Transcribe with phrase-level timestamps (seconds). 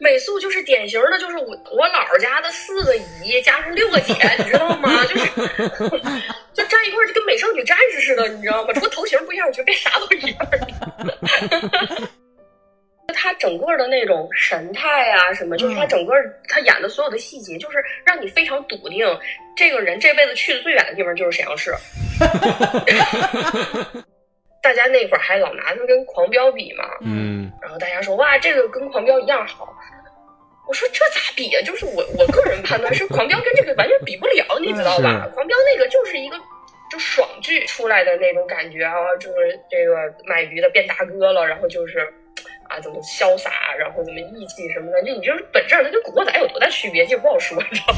[0.00, 4.90] 美素就是典型的，就是我我姥姥家的四个姨加上六个姐，你知道吗？
[5.04, 5.26] 就是
[6.54, 8.72] 就站一块儿就跟美少女战士似的，你知道吗？
[8.72, 10.38] 除了头型不一样，我觉得别啥都一样。
[13.12, 16.14] 他整个的那种神态啊，什么，就是他整个
[16.48, 19.06] 他演的所有的细节，就是让你非常笃定，
[19.54, 21.74] 这个人这辈子去的最远的地方就是沈阳市。
[24.62, 29.74] 大家那会儿还老拿他跟狂飙比嘛，嗯，然后大家说哇，这个跟狂飙一样好。
[30.70, 31.60] 我说这咋比啊？
[31.64, 35.28] 就是我我个人判断是狂飙跟这个完全比不了，你知道吧？
[35.34, 36.38] 狂飙那个就是一个
[36.88, 41.98] 就爽剧出来的那种感觉啊，就是这个卖鱼的变大哥了，然后就是
[42.68, 47.92] 啊怎么潇洒，然后怎么义气什么的，就你就是本质上它跟古惑仔有多大区别，这不好说，你知道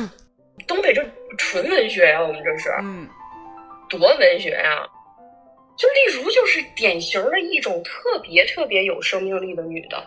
[0.00, 0.10] 吗？
[0.66, 1.04] 东北这
[1.36, 3.06] 纯文学呀，我们这是，嗯，
[3.90, 4.88] 多文学呀！
[5.76, 10.02] 就例如就是典型的一种特别特别有生命力的女的。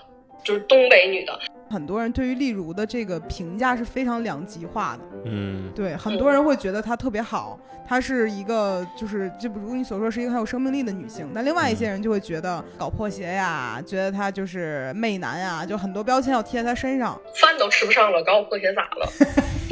[0.48, 1.38] 就是东北女的，
[1.70, 5.03] 很多人对于例如的这个评价是非常两极化的。
[5.26, 11.30] 嗯，对，很多人会觉得她特别好，她是一个就是就如你所说是一个很有生命力的女性。
[11.34, 17.20] 那另外一些人就会觉得搞破鞋呀，觉得她就是媚男呀，就很多标签要贴在她身上。
[17.36, 19.06] 饭都吃不上了，搞我破鞋咋了？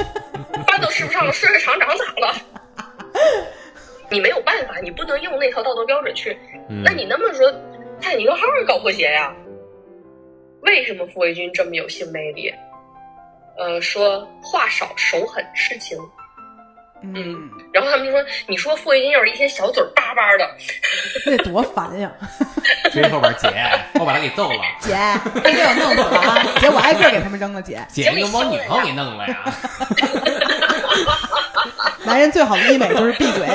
[0.68, 2.34] 饭都吃不上了，睡睡厂长咋了？
[4.12, 6.36] 你没有办法，你不能用那套道德标准去。
[6.84, 7.50] 那你那么说，
[7.98, 9.34] 泰坦尼克号搞破鞋呀？
[10.66, 12.52] 为什么傅卫军这么有性魅力？
[13.56, 15.98] 呃，说话少，手狠，痴情。
[17.02, 20.50] 嗯，然后他们就说：“你说傅卫军要是一天小嘴巴巴的，
[21.26, 22.10] 那多烦呀！”
[22.90, 23.48] 追后边姐，
[23.94, 24.58] 我把他给揍了。
[24.80, 24.96] 姐，
[25.42, 26.42] 别给我弄死了啊！
[26.58, 27.62] 姐，我挨个给他们扔了。
[27.62, 29.54] 姐，姐，你把我女朋友给弄了呀！
[32.04, 33.46] 男人最好的医美就是闭嘴。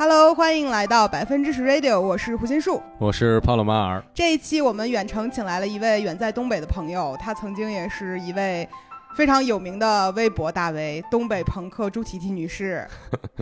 [0.00, 4.02] Hello，欢迎来到百分之十 Radio，我是胡心树，我是帕洛马尔。
[4.14, 8.66] 这一期我们远程请来了一位远在东北的朋友，他曾经也是一位
[9.14, 12.88] 非常有名的微博大 V，东北朋克朱提提女士。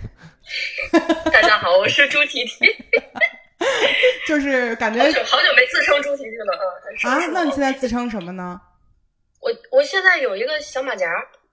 [1.32, 2.66] 大家好，我是朱提提。
[4.26, 7.14] 就是感觉好久好久没自称朱提提了啊！
[7.14, 8.60] 啊，那你现在自称什么呢？
[9.40, 11.06] 我我现在有一个小马甲，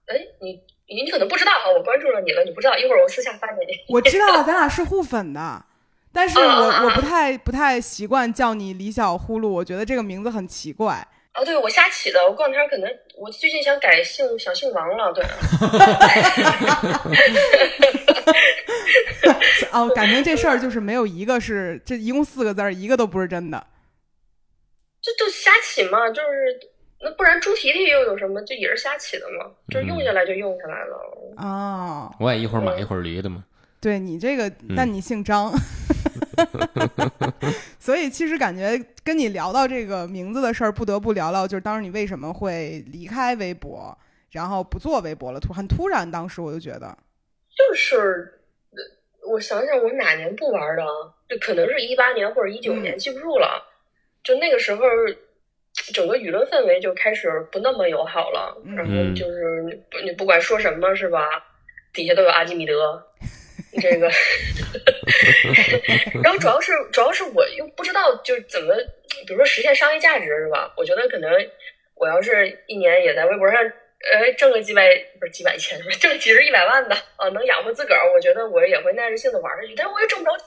[0.06, 0.60] 哎，你。
[0.88, 3.72] 你你可能不知道哈，我关注了你了，你不知道，一会儿我私下发给你。
[3.88, 5.64] 我知道， 咱俩是互粉的，
[6.12, 11.04] 但是我我不太不太习惯叫你李小呼噜，我觉得这个名字很奇怪。
[11.34, 12.88] 哦，对，我瞎起的，我过两天可能
[13.18, 15.24] 我最近想改姓，想姓王了，对。
[19.72, 23.66] 哦，感情这事儿就是没有一个是，这一共四个字儿，一个都不是真的。
[25.02, 26.70] 这就瞎起嘛，就是。
[26.98, 28.40] 那不然猪蹄蹄又有什么？
[28.42, 30.96] 就也是瞎起的嘛，就是用下来就用下来了。
[31.36, 33.44] 哦，我也一会儿买一会儿驴的嘛。
[33.80, 35.52] 对你这个，但你姓张，
[37.78, 43.96] 所以其实感觉跟你聊到这个名字的事儿，不得不聊聊，就是当时你为什么会离开微博，
[44.30, 45.38] 然后不做微博了？
[45.38, 46.96] 突很突然，当时我就觉得，
[47.54, 48.40] 就是
[49.28, 50.82] 我想想，我哪年不玩的？
[51.28, 53.62] 就可能是一八年或者一九年，记不住了。
[54.24, 54.82] 就那个时候。
[55.92, 61.20] 整个舆论氛围就开始不那么友好了，然后就是不你不管说什么是吧，
[61.92, 63.00] 底下都有阿基米德，
[63.80, 64.10] 这个，
[66.22, 68.74] 然后主要是主要是我又不知道就怎么，
[69.26, 70.72] 比如说实现商业价值是吧？
[70.76, 71.30] 我觉得可能
[71.94, 80.46] 我要是一年也在微博上呃挣个几百不是几百千，挣几十一百万的啊，能养活自个儿，我觉得我也会耐着性子玩下去，但是我也挣不着钱，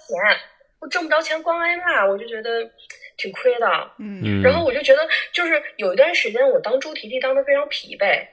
[0.81, 2.69] 我挣不着钱光挨骂，我就觉得。
[3.19, 3.67] 挺亏的，
[3.99, 8.25] 嗯，然后我就觉得，就是有一段时间我当猪蹄蹄当的非常疲惫，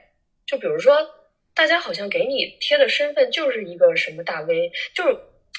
[0.47, 0.97] 就比如说，
[1.53, 5.15] 大家好像给你贴的身份就是一个什么大 V，就是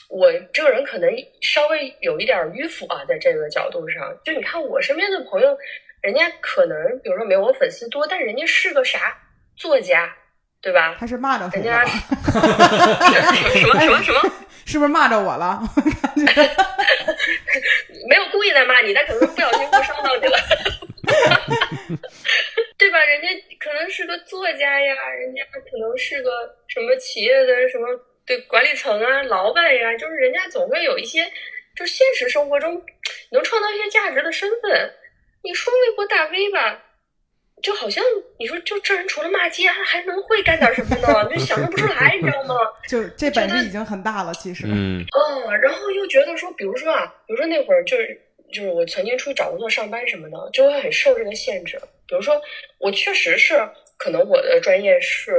[0.09, 1.11] 我这个人可能
[1.43, 5.57] 稍微有一点迂腐啊，在这个角度上，就你看我身边的朋友，
[6.01, 9.15] 人家可能比如说没有我粉丝多，但人家是个啥
[9.57, 10.17] 作家，
[10.63, 10.97] 对吧？
[10.99, 14.33] 他是骂的人家什么什么什么？
[14.69, 15.63] 是不是骂着我了？
[18.07, 20.37] 没有故意在骂你，但可能不小心误伤到你了，
[22.77, 22.99] 对吧？
[23.07, 23.29] 人家
[23.59, 26.31] 可能是个作家呀，人家可能是个
[26.69, 27.89] 什么企业的什么
[28.27, 31.25] 对管理层啊、老板呀，就是人家总会有一些，
[31.75, 32.81] 就现实生活中
[33.31, 34.93] 能创造一些价值的身份。
[35.43, 36.85] 你说微博大 V 吧？
[37.63, 38.05] 就好像
[38.39, 41.29] 你说，就这人除了骂街，还还能会干点什么呢？
[41.31, 42.55] 就想象不出来，你知道吗？
[42.89, 44.65] 就这本事已经很大了，其实。
[44.67, 45.05] 嗯。
[45.13, 48.21] 哦，然后又觉得说，比如说啊，比如说那会儿就是
[48.53, 51.79] 就是我曾经出去找工作上班什么的，就会很受这个限制。
[52.07, 52.41] 比如说，
[52.79, 53.55] 我确实是
[53.97, 55.33] 可能我的专业是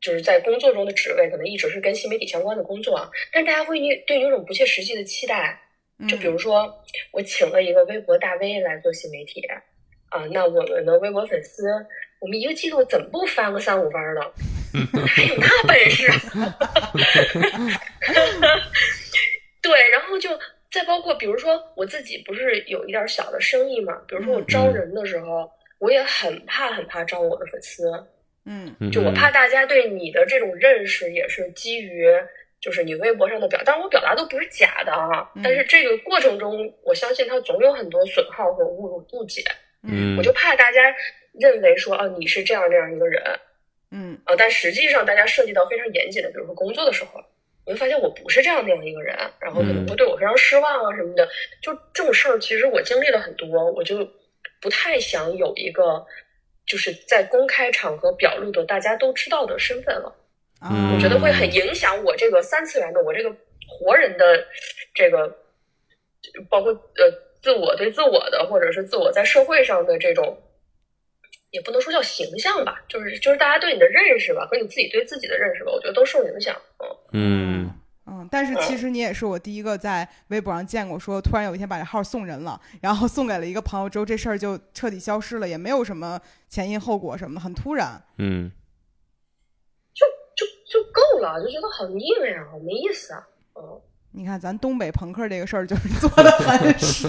[0.00, 5.58] 就是在工作中的职位，可能一直是跟新媒体相关的工作，但是大家会对你有种不切实际的期待，
[5.98, 6.70] 嗯就比如说，
[7.12, 9.42] 我请了一个微博大 V 来做新媒体，
[10.16, 11.66] 啊，那我们的微博粉丝，
[12.18, 14.32] 我们一个季度怎么不翻个三五番了？
[15.06, 16.10] 还有那本事？
[19.60, 20.30] 对，然后就
[20.72, 23.94] 再包括，比如说我自己不是有一点小的生意嘛？
[24.08, 27.90] 比如说我招人的时候，我也很怕很怕招我的粉丝，
[28.46, 32.08] 嗯嗯就我怕大家对你的这种认识也是基于。
[32.58, 39.44] 就是你微博上的表，当然我表达都不是假的啊，嗯但是这个过程中，我相信它总有很多损耗和误误解，
[39.82, 40.16] 嗯。
[40.16, 40.94] 我就怕大家
[41.32, 43.22] 认为说，哦、你是这样这样一个人，
[43.90, 44.18] 嗯。
[44.24, 47.20] 啊，但实际上大家涉及到非常严谨的，比如说工作的时候，
[47.66, 49.88] 你会发现我不是这样那样一个人，然后可能嗯。
[49.88, 51.28] 会对我非常失望啊什么的。
[51.60, 54.08] 就这种事儿，其实我经历了很多，我就
[54.60, 56.04] 不太想有一个
[56.64, 60.14] 就是在公开场合表露的大家都知道的身份了。
[60.58, 63.30] 啊，我觉得会很影响我这个三次元的我这个
[63.68, 64.46] 活人的
[64.94, 65.28] 这个，
[66.48, 67.12] 包括呃
[67.46, 70.36] 自我对自我的，或者是自我在社会上的这种。
[71.52, 76.54] 也不能说叫形象吧，就是就是大家对你的认识吧，和你自己对自己的认识吧，我觉得都受影响。
[77.12, 77.70] 嗯，嗯
[78.06, 88.02] 嗯，但是其实你也是我第一个在微博上见过说，突然有一天把这号送人了，然后送给了一个朋友之后，这事儿就彻底消失了，也没有什么前因后果什么的，很突然。
[88.18, 88.50] 嗯
[89.94, 90.04] 就
[90.66, 93.26] 就够了，就觉得好腻歪啊，好没意思啊。
[93.54, 93.80] 嗯，
[94.18, 97.06] 你看，咱东北朋克这个事儿就是做的很 实。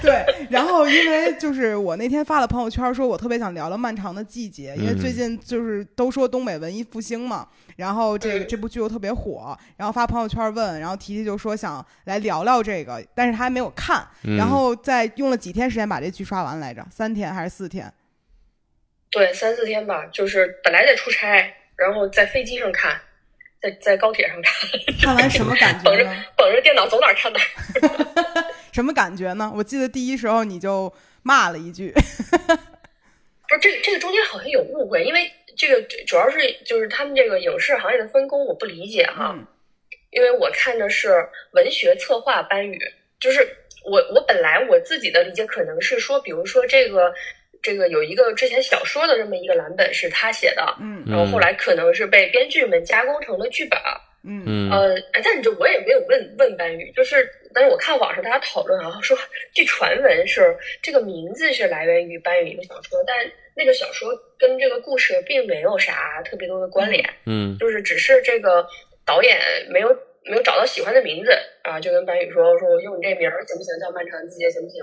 [0.00, 17.92] 对，然后因为就是我那天发了朋友圈，说我特别想聊聊《漫长的季节》，因为最近就是都说东北文艺复兴嘛，然后这个嗯这部剧又特别火，然后发朋友圈问，然后提提就说想来聊聊这个，但是他还没有看，嗯然后在用了几天时间把这剧刷完来着，三天还是四天？
[19.10, 22.98] 对，三四天吧，就是本来在出差，然后在飞机上看，
[23.60, 24.54] 在在高铁上看，
[25.02, 26.24] 看完什么感觉捧着呢？
[26.36, 28.44] 捧着电脑走哪儿看哪儿。
[28.72, 29.52] 什么感觉呢？
[29.56, 30.92] 我记得第一时候你就
[31.22, 31.92] 骂了一句，
[33.48, 39.46] 不是这个这个中间好像有误会，因为这个主要是就是他们这个影视行业的分工我不理解哈，嗯
[40.10, 42.76] 因为我看的是文学策划班语，
[43.20, 43.46] 就是
[43.84, 47.12] 我我本来我自己的理解可能是说，比如说这个
[47.62, 53.78] 这个有一个之前小说的这么一个蓝本是他写的，嗯然后后来可能是被编剧们加工成了剧本，
[54.24, 59.16] 嗯嗯呃，但是这我也没有问问班宇，就是，但是我看网上大家讨论啊，说
[59.54, 63.16] 据传闻是这个名字是来源于班宇一个小说，但
[63.54, 68.66] 那个小说跟这个故事并没有啥特别多的关联，嗯就是只是这个
[69.04, 69.38] 导演
[69.70, 69.88] 没有
[70.24, 71.30] 没有找到喜欢的名字
[71.62, 73.78] 啊，就跟班宇说说我用你这名儿行不行？
[73.80, 74.82] 叫《漫长季节》行不行？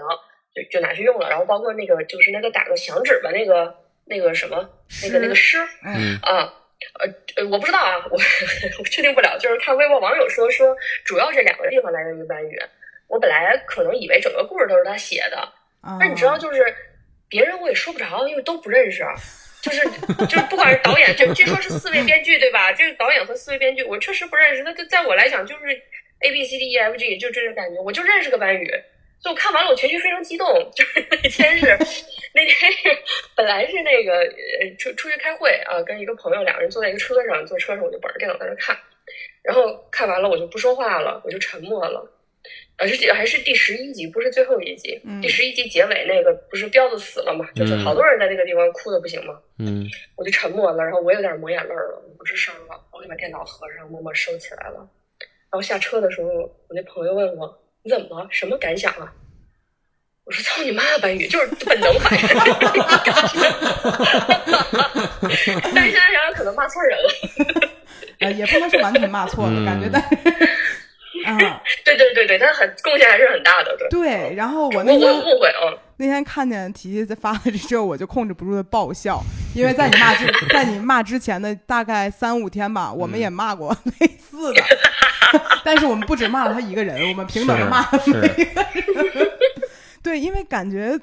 [0.57, 3.75] 就就拿去用了，然后包括那个就是那个打个响指吧，那个
[4.05, 4.67] 那个什么
[5.03, 6.51] 那个那个诗，嗯啊，
[6.99, 8.17] 呃呃，我不知道啊，我
[8.79, 9.37] 我确定不了。
[9.37, 10.75] 就是看微博网友说说，
[11.05, 12.57] 主要这两个地方来源于班宇。
[13.07, 15.37] 我本来可能以为整个故事都是他写的，
[15.81, 16.75] 啊，但你知道，就是
[17.29, 19.03] 别人我也说不着，因为都不认识。
[19.59, 19.81] 就是
[20.27, 22.71] 就是，不管是导演，就据说是四位编剧对吧？
[22.71, 24.63] 这个导演和四位编剧，我确实不认识。
[24.63, 25.65] 那就在我来讲，就是
[26.19, 28.71] A B C D E F G，就这种感觉，我就认识个班宇。
[29.19, 30.47] 所以我看完了，我情绪非常激动。
[30.75, 31.65] 就是那天是
[32.33, 32.97] 那天是
[33.35, 38.77] 本来是那个呃出出去开会啊，跟一个朋友两个人坐在一个车上，坐车上我就本着电脑在那看，
[39.43, 42.13] 然后看完了我就不说话了，我就沉默了。
[42.77, 45.01] 而且还是第十一集，不是最后一集。
[45.03, 47.49] 嗯第十一集结尾那个不是彪子死了嘛？
[47.55, 49.37] 就是好多人在那个地方哭的不行嘛。
[49.57, 49.83] 嗯
[50.15, 54.87] 我就沉默了，然后我有点抹眼泪了，我不吱声了，我就把电脑合上，默默收起来了。
[55.49, 57.47] 然后下车的时候，我那朋友问我
[57.87, 58.27] ：“你怎么了？
[58.29, 59.09] 什么感想啊？”
[60.25, 62.27] 我说：“操你妈，班宇，就是本能反应。
[65.73, 67.09] ”但是现在想想，可能骂错人了。
[68.19, 70.09] 呃，也不能说完全骂错了，嗯感觉但是，
[71.23, 73.87] 啊，对对对对，他很贡献还是很大的，对。
[73.89, 74.33] 对。
[74.35, 79.23] 然后我那天误会啊，那天看见提提在发了这之后，我就控制不住的爆笑，
[79.57, 84.63] 因为在你骂之 在你骂之前的大概三五天吧，我们也骂过 类似的，
[85.65, 89.31] 但是我们不止骂了他一个人，我们平等的骂了是每一个人。
[90.03, 90.97] 对，因为感觉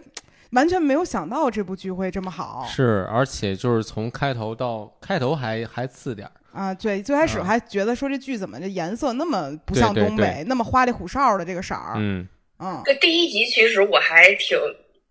[0.52, 2.64] 完全没有想到这部剧会这么好。
[2.68, 6.72] 是，而且就是从开头到开头还还次点儿，啊！
[6.72, 12.26] 对，最开始啊还觉得说这剧怎么这颜色那么不像对对东北，那么花里胡哨的这个色儿，嗯。
[12.60, 12.80] 嗯。
[12.84, 14.56] 这第一集其实我还挺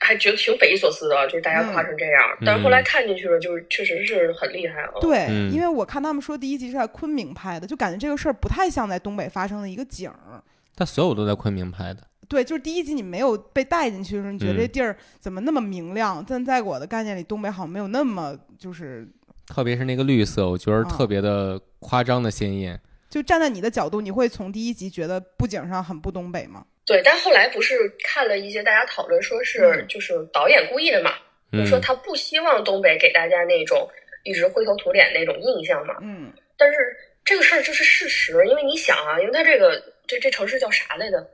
[0.04, 4.94] 还觉得挺匪夷所思的，就是大家夸成这样，但是后来看进去了，就是确实是很厉害了。
[5.02, 10.44] 对，嗯因为我看他们说第一集是在昆明拍的，就感觉这个事儿不太像在东北发生的一个景儿。
[10.76, 16.24] 他所有都在昆明拍的，对，就是第一集你没有被带进去的时候，你觉得嗯这地儿怎么那么明亮？
[16.28, 19.08] 但在我的概念里，东北好像没有那么就是
[19.48, 22.80] 特别是那个绿色，我觉得啊特别的夸张的鲜艳，
[23.10, 26.66] 就站在你的角度，你会从第一集觉得布景上很不东北吗？
[26.86, 31.12] 对，但后来不是看了一些大家讨论，说是嗯就是导演故意的嘛，
[31.52, 33.90] 就嗯说他不希望东北给大家那种
[34.24, 35.96] 一直灰头土脸那种印象嘛。
[36.02, 36.78] 嗯但是
[37.26, 41.26] 这个事儿就是事实，因为你想啊，因为他这个这这城市叫啥来着？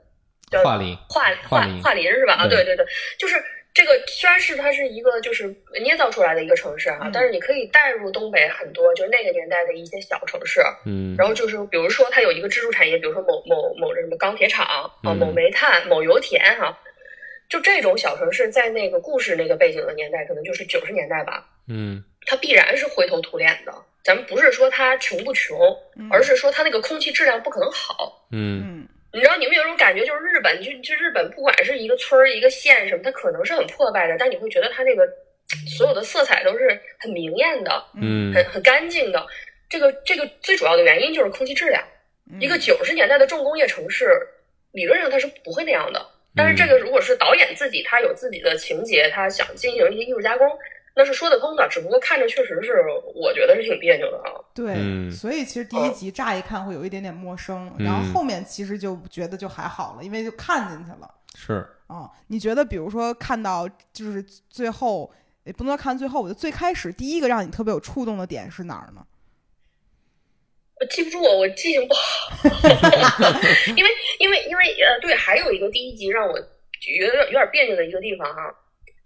[0.52, 2.34] 叫桦林，桦桦桦桦林是吧？
[2.34, 2.86] 啊，对对对对，
[3.20, 3.36] 就是
[3.74, 7.12] 这个虽然是它是一个就是捏造出来的一个城市哈、嗯。
[7.14, 16.78] 但是你可以带入东北很多就是那个年代的一些小城市，嗯，然后就是比如说它有一个支柱产业，比如说某某某这什么钢铁厂啊，嗯某煤炭、某油田哈、
[17.48, 22.04] 就这种小城市，在那个故事那个背景的年代，可能就是九十年代吧，嗯。
[22.26, 23.74] 它必然是灰头土脸的。
[24.04, 25.58] 咱们不是说它穷不穷，
[25.98, 26.10] 嗯。
[26.12, 28.28] 而是说它那个空气质量不可能好。
[28.32, 28.62] 嗯。
[28.66, 35.08] 嗯你知道你们有种感觉，就是日本，就就日本，不管是一个村儿、一个县什么，它可能是很破败的，但你会觉得它那个
[35.78, 39.26] 所有的色彩都是很明艳的，嗯很很干净的。
[39.70, 41.84] 这个这个最主要的原因就是空气质量。
[42.32, 44.16] 嗯一个九十年代的重工业城市，
[44.72, 46.06] 理论上它是不会那样的。
[46.36, 50.48] 但是这嗯个如果是导演自己，他有自己的情节，他想进行一些艺术加工，
[50.96, 51.68] 那是说得通的。
[51.70, 52.84] 只不过看着确实是，
[53.16, 54.32] 我觉得是挺别扭的啊。
[54.54, 61.10] 对，嗯所以其实第一集乍一看会有一点点陌生，嗯然后后面其实就觉得就还好了，因为就看进去了。
[61.36, 69.06] 是，啊、你觉得比如说看到就是最后，也不能说看最后，我就最开始第一个让你特别有触动的点是哪儿呢？
[70.82, 72.40] 我记不住，我记性不好，
[73.76, 76.40] 因为因为因为呃，对，还有一个第一集让我
[76.80, 78.56] 觉得有点别扭的一个地方哈，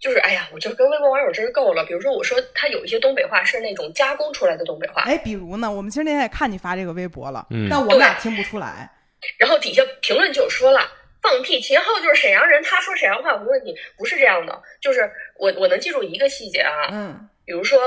[0.04, 1.82] 就是哎呀，我就跟微博网友真是够了。
[1.86, 8.90] 比如说我说他有一些东北话是那种加工出来的东北话，哎，比如呢，我们其实那天也看你发这个微博了，嗯但我们俩听不出来。
[9.38, 10.86] 然后底下评论就有说了。
[11.22, 11.58] 放屁！
[11.58, 14.62] 秦昊就是沈阳人，他说沈阳话没问题，不是这样的。
[14.78, 17.80] 就是我我能记住一个细节啊，嗯比如说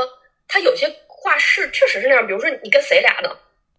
[0.47, 3.29] 他有些话是确实是那样，比如说你跟谁俩呢？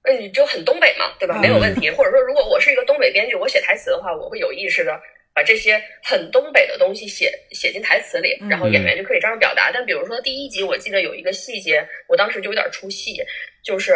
[0.05, 1.35] 那你就很东北嘛，对吧？
[1.39, 1.91] 嗯没有问题。
[1.91, 4.93] 或者说，如果我是一个东北编剧，我写台词的话，我会有意识的
[5.39, 9.71] 把这些很东北的东西写写进台词里，嗯然后演员就可以这样表达。
[9.73, 13.23] 但比如说第一集，我记得有一个细节，我当时就有点出戏，
[13.63, 13.93] 就是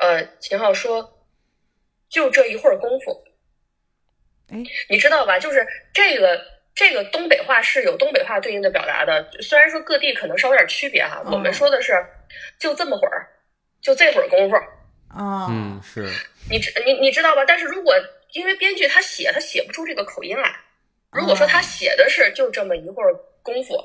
[0.00, 1.06] 呃，秦昊说，
[2.08, 3.22] 就这一会儿功夫，
[4.50, 4.56] 哎，
[4.88, 5.38] 你知道吧？
[5.38, 6.42] 就是这个
[6.74, 11.22] 这个东北话是有东北话对应的表达的，虽然说各地可能稍微有点区别哈。
[11.26, 11.92] 嗯我们说的是
[12.58, 13.28] 就这么会儿，
[13.82, 14.56] 就这会儿功夫，
[15.08, 16.08] 啊，嗯是，
[16.50, 17.44] 你知你你知道吧？
[17.44, 17.94] 但是如果
[18.32, 20.54] 因为编剧他写他写不出这个口音来，
[21.12, 23.76] 如果说他写的是就这么一会儿功夫。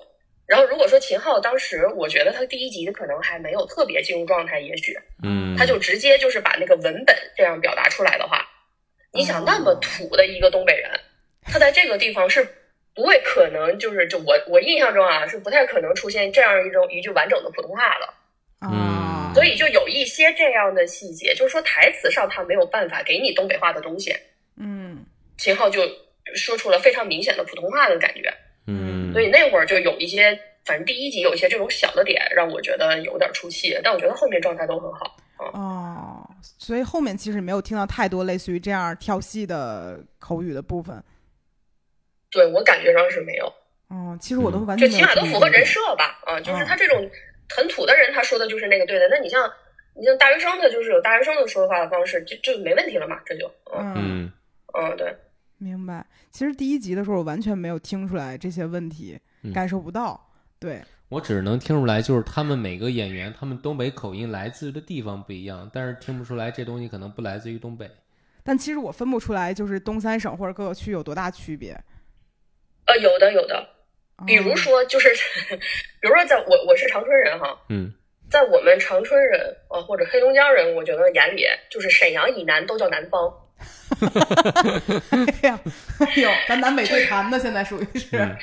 [0.46, 8.46] 然后，如果说秦昊当时，我觉得他第一集可能还没有特别进入状态，也许嗯，他就直接就是把那个文本这样表达出来的话，
[9.14, 10.92] 你想那么土的一个东北人，
[11.44, 12.46] 他在这个地方是
[12.94, 18.06] 不会可能就是就我我印象中啊是不太可能出现这样一种一句完整的普通话的，
[18.60, 24.14] 啊，嗯所以就有一些这样的细节，就是说台词上他没有办法给你东北话的东西，
[24.60, 25.06] 嗯。
[25.36, 25.82] 秦昊就
[26.36, 28.34] 说出了非常明显的普通话的感觉，
[28.68, 30.40] 嗯，所以那会儿就有一些。
[30.66, 35.18] 反正第一集有一些这种小的点让我觉得有点出戏，但我觉得后面状态都很好。
[35.38, 36.26] 哦，
[36.58, 41.04] 所以后面其实没有听到太多类似于这样跳戏的口语的部分。
[42.32, 43.54] 对我感觉上是没有。
[43.90, 47.12] 哦，其实我都完全就起码都符合人设吧，啊，就是嗯他这种
[47.54, 49.10] 很土的人，他说的就是那个对的。
[49.10, 49.52] 那你像
[50.00, 54.32] 你像大学生，他就是有大学生的说话的方式，就就没问题了嘛，这就，嗯
[54.80, 55.14] 嗯，对，
[55.64, 56.06] 明白。
[56.30, 60.30] 其实第一集的时候，我完全没有听出来这些问题，嗯感受不到。
[60.60, 67.90] 对，我只能听出来，就是他们每个演员，他们东北口音来自的地方不一样，但是听不出来这东西可能不来自于东北。
[68.44, 71.72] 但其实我分不出来，就是东三省或者各个区有多大区别。
[72.86, 73.66] 呃，有的有的，
[74.28, 75.10] 比如哦说就是，
[76.02, 77.94] 比如说在我我是长春人哈，嗯
[78.30, 83.32] 在我们长春人啊或者黑龙江人，我觉得眼里就是沈阳以南都叫南方，
[85.12, 85.60] 哎呀，
[86.00, 88.18] 哎呦， 咱南北对谈呢，现在属于是。
[88.18, 88.36] 嗯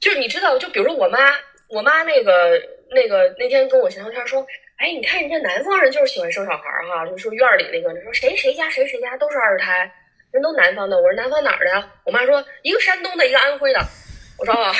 [0.00, 1.18] 就是你知道，就比如说我妈，
[1.68, 2.60] 我妈那个
[2.90, 4.46] 那个那天跟我聊天说，
[4.76, 9.90] 哎，你看人家南方人就是喜欢生小孩儿哈，就说院儿里那个，说谁谁家谁谁家都是二胎，
[10.30, 10.98] 人都南方的。
[10.98, 11.88] 我说南方哪儿的呀？
[12.04, 13.80] 我妈说一个山东的，一个安徽的。
[14.36, 14.74] 我说啊，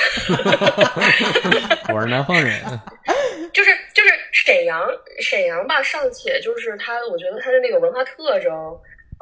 [1.95, 2.61] 我是南方人。
[3.55, 4.87] 就是就是沈阳
[5.21, 8.53] 沈阳吧，尚且就是它，我觉得它的那个文化特征。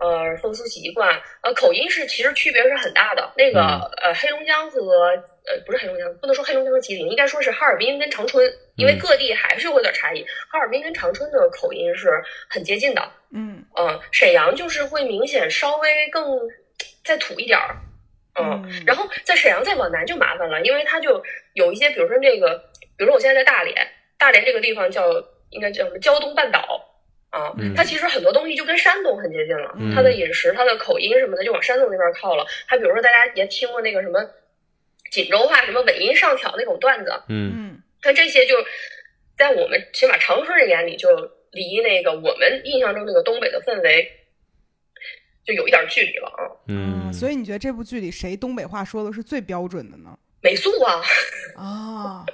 [0.02, 1.08] 呃，风俗习惯，
[1.42, 3.32] 呃，口音是其实区别是很大的。
[3.36, 4.80] 那个、嗯呃，黑龙江和
[5.46, 8.44] 呃不是黑龙江，不能说黑龙江和吉林，应该说是哈尔滨跟长春，
[8.74, 10.24] 因为嗯各地还是有点差异。
[10.50, 16.36] 哈尔滨跟长春的口音是很接近的，嗯嗯、沈阳就是会明显稍微更
[17.04, 17.76] 再土一点儿，
[18.40, 21.22] 嗯，嗯然后在沈阳再往南就麻烦了，因为它就
[21.54, 22.58] 有一些，比如说这个，
[22.96, 23.86] 比如说我现在在大连，
[24.18, 25.04] 大连这个地方叫
[25.50, 26.80] 应该叫什么胶东半岛，
[27.32, 29.92] 啊嗯，它其实很多东西就跟山东很接近了，嗯。
[29.94, 32.46] 它的饮食、它的口音什么的就往山东那边靠了。
[32.66, 34.20] 还比如说大家也听过那个什么
[35.10, 37.52] 锦州话，什么尾音上挑那种段子，嗯。
[37.56, 37.82] 嗯。
[38.04, 38.54] 那这些就
[39.36, 41.08] 在我们起码长春人眼里，就
[41.52, 44.10] 离那个我们印象中那个东北的氛围
[45.44, 46.40] 就有一点距离了啊。
[46.68, 50.18] 嗯，所以你觉得这部剧里谁东北话说的是最标准的呢？
[50.42, 51.00] 美素啊，
[51.56, 52.26] 啊，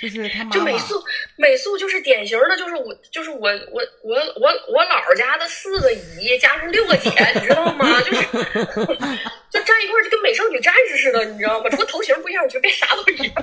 [0.00, 1.02] 就是他妈妈就美素，
[1.36, 8.00] 美素就是典型的，就是我，就是我，我，我，我，我姥儿家的四个姨加上六个姐，你知道吗？
[8.02, 8.22] 就是
[9.50, 11.68] 就站一块儿就跟美少女战士似的，你知道吗？
[11.70, 13.34] 除了头型不一样，我觉得别啥都一样。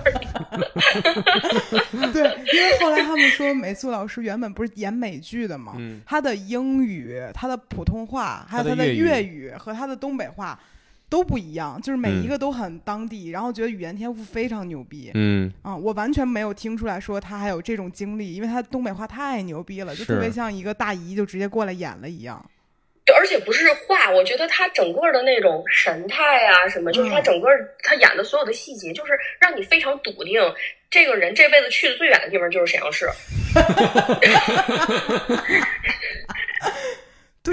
[2.14, 2.24] 对，
[2.54, 10.60] 因为后来他们说美素老师原本不是演美剧的嘛，嗯他的英语、他的普通话，还有他的粤语粤语和他的东北话
[11.10, 15.12] 都不一样，就是每一嗯个都很当地，然后觉得语言天赋非常牛逼。
[15.14, 22.44] 嗯啊、我完全没有听出来说他还有这种经历，因为他东北话太牛逼了，就特别像一个大姨就直接过来演了一样。
[23.06, 27.48] 对，而且不是话，我觉得他整个的那种神态啊，什么，就是他嗯整个
[27.82, 30.42] 他演的所有的细节，就是让你非常笃定，
[30.92, 33.08] 这个人这辈子去的最远的地方就是沈阳市，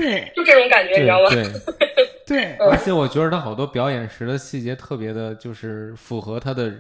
[0.01, 1.29] 对就这种感觉，你知道吗？
[2.27, 6.73] 对，对，而且我觉得他好多表演时的细节特别的，就是符合他的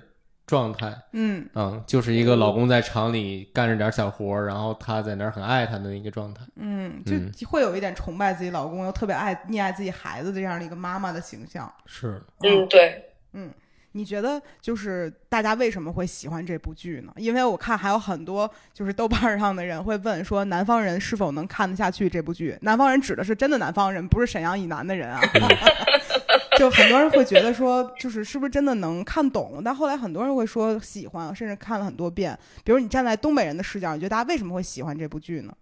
[0.46, 0.94] 状态。
[1.12, 6.42] 嗯，嗯，就是一个老公在厂里干着点小活儿，然后他在那儿很爱他的一个状态。
[6.56, 11.72] 嗯，嗯就会有一点崇拜自己老公，又特别爱溺爱自己孩子的这样的一个妈妈的形象。
[11.86, 13.02] 是，嗯，对。
[13.36, 13.50] 嗯，
[13.96, 17.12] 你觉得就是大家为什么会喜欢这部剧呢？
[17.16, 22.58] 因为我看还有很多就是豆瓣上的人会问说，南方人是否能看得下去这部剧？
[22.62, 25.20] 南方人指的是真的南方人，不是沈阳以南的人啊。
[26.58, 29.62] 就很多人会觉得说，就是是不是真的能看懂？
[29.64, 32.36] 但后来很多人会说喜欢，甚至看了很多遍。
[32.64, 35.56] 比如你站在东北人的视角，你觉得大家为什么会喜欢这部剧呢？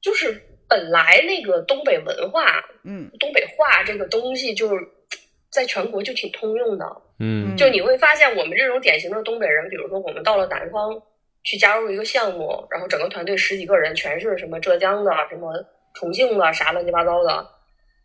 [0.00, 2.42] 就是本来那个东北文化、
[2.84, 4.74] 嗯东北话这个东西，就是
[5.50, 6.86] 在全国就挺通用的。
[7.18, 11.00] 嗯就你会发现，我们这种典型的东北人，比如说我们到了南方
[11.42, 15.52] 去加入一个项目，然后整个团队十几个人，全是什么浙江的、什么
[15.94, 17.46] 重庆的，啥乱七八糟的。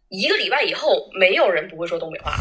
[0.10, 2.34] 一个礼拜以后，没有人不会说东北话。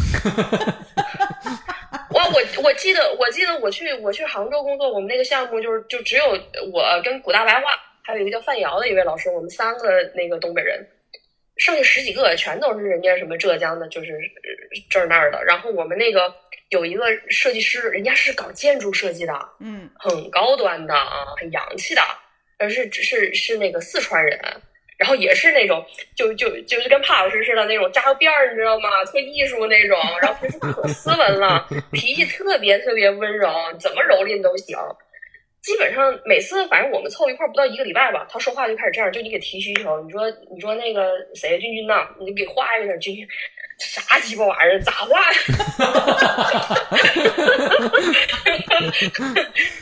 [2.15, 6.25] 哇，我我记得，我记得我去我去杭州工作，我们那个项目就是就只有
[6.73, 7.69] 我跟古大白话，
[8.03, 10.85] 还有一个叫范瑶的一位老师，我们三个那个东北人，
[11.59, 15.45] 剩下十几个全都是人家什么浙江的，就是呃这儿那儿的。
[15.45, 16.33] 然后我们那个
[16.71, 22.03] 有一个设计师，人家是搞建筑设计的，嗯很高端的啊，很洋气的，
[22.59, 24.39] 而是是是那个四川人，
[24.99, 29.05] 然后也是那种就就就是跟帕老师似的那种扎个辫儿，你知道吗？
[29.05, 33.49] 特艺术那种，然后平时可斯文了， 脾气特别特别温柔，
[33.81, 34.77] 怎么蹂躏都行。
[35.63, 43.27] 基本上每次反正我们凑一块儿不到一个礼拜吧，他说话就开始这样，就你给提需求，你说你说那个谁君君呐，你给画一个点君君。
[43.79, 44.81] 啥鸡巴玩意儿？
[44.81, 45.39] 咋画呀？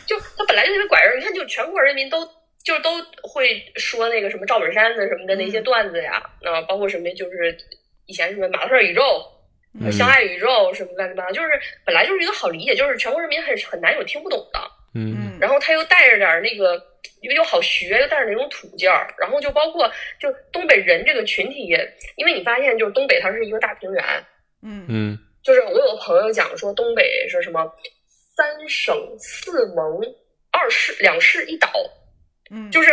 [0.06, 2.22] 就他本来就特别拐人，你看，就全国人民都
[2.62, 2.90] 就都
[3.22, 7.56] 会说那个什么赵本山的什么的那些段子呀，啊，包括什么就是
[8.04, 9.02] 以前什么马特宇宙、
[9.80, 11.48] 嗯相爱宇宙什么乱七八糟，就是
[11.84, 14.60] 本来就是一个好理解，就是全国人民很很难有听不懂的。
[14.94, 16.74] 嗯嗯，然后他又带着点儿那个，
[17.22, 24.04] 又又好学，又带着那种土劲儿，然后就包括就东北人这个群体也，因为你发现就是东北它是一个大平原，
[24.62, 24.86] 嗯。
[24.88, 25.18] 嗯。
[25.42, 27.64] 就是我有个朋友讲说东北是什么
[28.36, 30.00] 三省四盟
[30.50, 31.70] 二市两市一岛，
[32.50, 32.90] 嗯，就是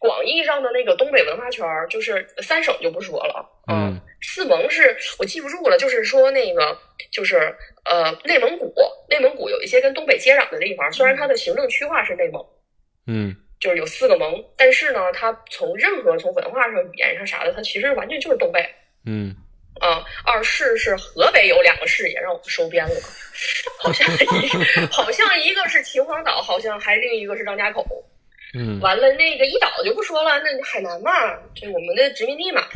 [0.00, 6.76] 广义上的那个东北文化圈儿，就是三省就不说了，嗯四盟是我记不住了，就是说那个
[7.12, 8.72] 就是呃内蒙古，
[9.08, 12.44] 内蒙古有一些跟东北接壤的地方，虽然它的行政区划是内蒙。
[13.06, 18.60] 嗯就是有四个蒙，但是呢，它从任何从文化上、语言上啥的，它其实完全就是东北
[19.06, 19.34] 嗯
[19.80, 20.04] 啊。
[20.24, 22.94] 二市是河北有两个市，也让我们收编了，
[23.78, 24.48] 好像一
[24.90, 27.86] 好像一个是秦皇岛，好像还另一个是张家口。
[28.54, 31.10] 嗯完了，那个一岛就不说了，那海南嘛，
[31.54, 32.66] 这我们的殖民地嘛，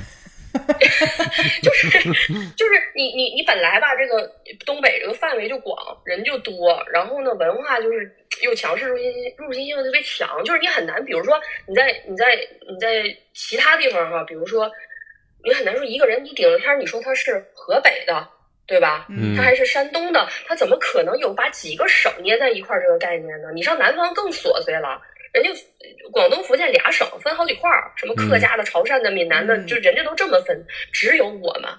[1.62, 1.90] 就是
[2.56, 4.30] 就是你你你本来吧，这个
[4.64, 8.10] 东北这个范围就广，人就多，然后呢，文化就是
[8.42, 12.36] 又强势入侵入侵性特别强，就是你很难，比如说你在你在
[12.68, 14.70] 你在其他地方哈，比如说
[15.44, 18.28] 你很难说一个人你顶着天儿你说他是河北的，
[18.66, 19.06] 对吧？
[19.08, 23.48] 嗯他还是山东的，他怎么可能有把几个省捏在一块儿这个概念呢？
[23.54, 25.00] 你上南方更琐碎了，
[25.36, 25.50] 人家
[26.10, 31.70] 广东、福建俩省分好几块儿，什么客家的、潮汕的、闽南的，嗯就人家都这么分，只有我们，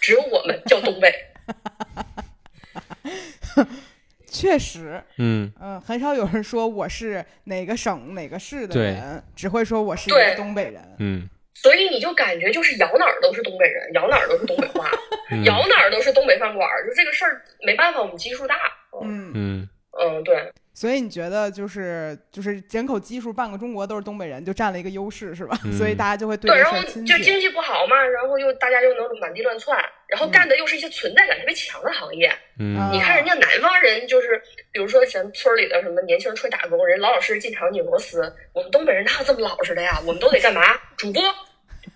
[0.00, 1.12] 只有我们叫东北。
[4.28, 10.82] 确实，嗯嗯，很少有人说我是哪个省哪个市的人，只会说我是一个东北人。
[10.98, 14.90] 嗯所以你就感觉就是摇哪儿都是东北人，摇哪儿都是东北话，
[15.30, 18.56] 嗯摇哪儿都是东北饭馆儿，就这个事儿没办法，我们基数大。
[19.02, 25.58] 嗯，嗯，嗯，对，所以你觉得就是就是人口基数半个中国都是东北人，就占了一个优势是吧？
[25.64, 26.78] 嗯 所以大家就会对对，然后。
[26.82, 32.30] 就经济不好嘛，然后又大家又能满地乱窜，然后干的又是一些存在感特别强的行业。
[32.58, 34.38] 你看人家南方人，就是
[34.70, 38.20] 比如说咱村里的什么年轻人出去打工，人老老实实进厂拧螺丝。
[38.52, 39.98] 我们东北人哪有这么老实的呀？
[40.06, 40.78] 我们都得干嘛？
[40.98, 41.22] 主播、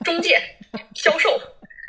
[0.07, 0.40] 中介、
[0.95, 1.38] 销售，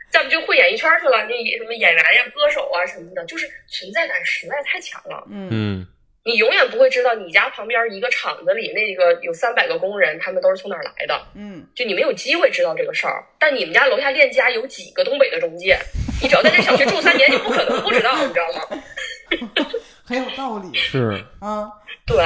[0.09, 5.25] 再不就混演艺圈去了，那什么演员呀、歌手啊什么的，就是存在感实在太强了。
[5.29, 5.87] 嗯嗯
[6.23, 11.19] 你永远不会知道你家旁边一个厂子里那个有三百个工人，他们都是从哪儿来的。
[11.35, 13.23] 嗯就你没有机会知道这个事儿。
[13.39, 15.77] 但你们家楼下链家有几个东北的中介，
[16.21, 18.83] 你只要在这小区住三年，你不可能不知道，你知道吗？
[20.05, 21.67] 很有道理 是啊。
[22.05, 22.17] 对，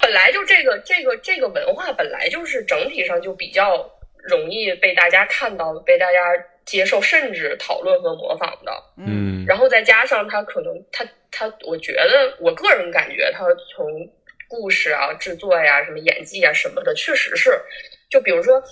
[0.00, 3.84] 本来就这个这个这个文化本来就是整体上就比较
[4.22, 6.18] 容易被大家看到、被大家
[6.68, 8.72] 接受，甚至讨论和模仿的。
[8.98, 13.86] 嗯然后再加上他可能他他，我觉得我个人感觉他从
[14.46, 17.58] 故事啊、制作呀、什么演技啊什么的，确实是，
[18.10, 18.62] 就比如说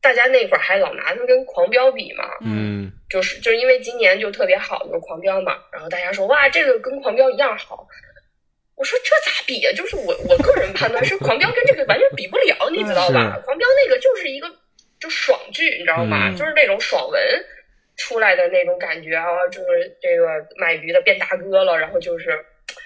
[0.00, 7.86] 大家那会儿还老拿它跟《狂飙》比嘛，嗯就是就是因为今年就特别好，就是《狂飙》嘛，然后大家说哇，这个跟《狂飙》一样好。
[8.76, 13.38] 我说这咋比呀、就是我我个人判断是《狂飙》跟这个完全比不了，你知道吧？
[13.44, 14.48] 《狂飙》那个就是一个
[15.04, 16.30] 就爽剧，你知道吗？
[16.30, 17.20] 嗯就是那种爽文
[17.96, 20.24] 出来的那种感觉啊，就是这个
[20.56, 22.30] 卖鱼的变大哥了，然后就是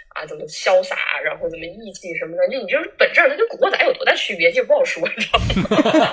[0.08, 5.38] 啊怎么潇洒，然后怎么义气什么的，就你就是本质上它跟古惑仔有多大区别，这不好说，你知道
[5.70, 6.10] 吗？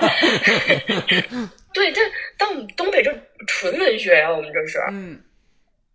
[1.74, 2.04] 对，但
[2.38, 3.12] 但我们东北这
[3.48, 4.78] 纯文学呀、我们这是。
[4.92, 5.20] 嗯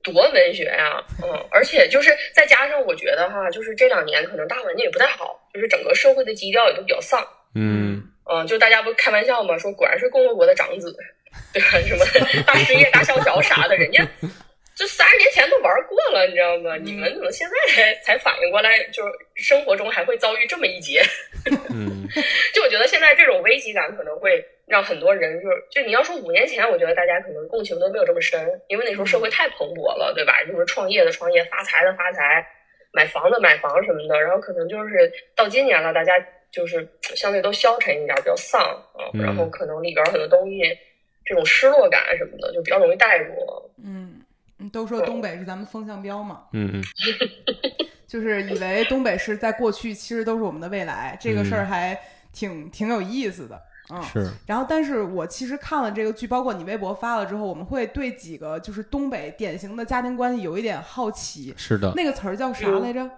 [0.03, 10.95] 多文学呀、嗯，而且就是再加上我觉得哈，就是这两年可能大环境也不太好，就是整个社会的基调也都比较丧，嗯嗯，就大家不开玩笑嘛，说果然是共和国的长子，
[11.53, 11.79] 对吧？
[11.87, 12.05] 什么
[12.45, 14.05] 大失业、大萧条啥的，人家
[14.75, 16.75] 就三十年前都玩过了，你知道吗？
[16.77, 21.01] 你们怎么现在才才反应过来，就是生活中还会遭遇这么一劫？
[21.69, 22.07] 嗯
[22.53, 30.43] 就我觉得现在这种危机感可能会让很多人就是，就你要说五年前，我觉得大家可能共情都没有这么深，因为那时候社会太蓬勃了，对吧？
[30.43, 32.45] 就是创业的创业，发财的发财，
[32.91, 36.13] 买房的买房什么的，然后可能就是到今年了，大家
[36.51, 38.61] 就是相对都消沉一点，比较丧
[38.93, 40.61] 啊，嗯然后可能里边很多东西
[41.23, 43.33] 这种失落感什么的就比较容易带入。
[43.83, 44.21] 嗯，
[44.59, 46.83] 嗯都说东北是咱们风向标嘛，嗯嗯
[48.07, 51.99] 就是以为东北是在过去，其实都是我们的未来，这个事儿嗯还
[52.33, 53.61] 挺挺有意思的。
[53.93, 61.53] 嗯，是然后，但是我其实看了这个剧，包括你微博发了之后，我们会对几个就是东北典型的家庭关系有一点好奇。
[61.57, 63.09] 是的，那个词儿叫啥来着？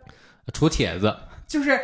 [0.53, 1.15] 出帖子，
[1.53, 1.79] 就是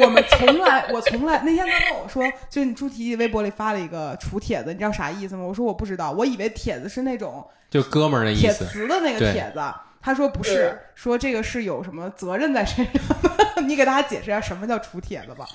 [0.00, 5.44] 我们从来，我从来那天他跟我说，就是你朱提微博里发了一个楚帖子，你知道啥意思吗？
[5.44, 8.66] 我说我不知道，我以为帖子是那种就哥们儿的意帖思。
[8.66, 9.62] 词的那个帖子。
[10.04, 13.68] 他说不是，说这个是有什么责任在身上。
[13.68, 15.46] 你给大家解释一下什么叫楚帖子吧。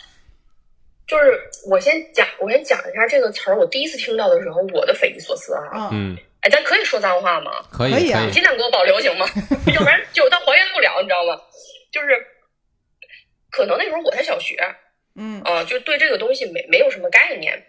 [1.06, 1.38] 就是
[1.70, 5.90] 我先讲，我先讲一下这个词儿，我第一次听到的时候，我的匪夷所思啊！
[5.92, 7.52] 嗯嗯，哎，咱可以说脏话吗？
[7.70, 9.26] 可以可以啊你尽量给我保留行吗？
[9.76, 11.38] 要不然就它还原不了，你知道吗？
[11.92, 12.08] 就是
[13.58, 14.56] 可能那时候我才小学
[15.16, 17.66] 嗯啊，就对这个东西没没有什么概念。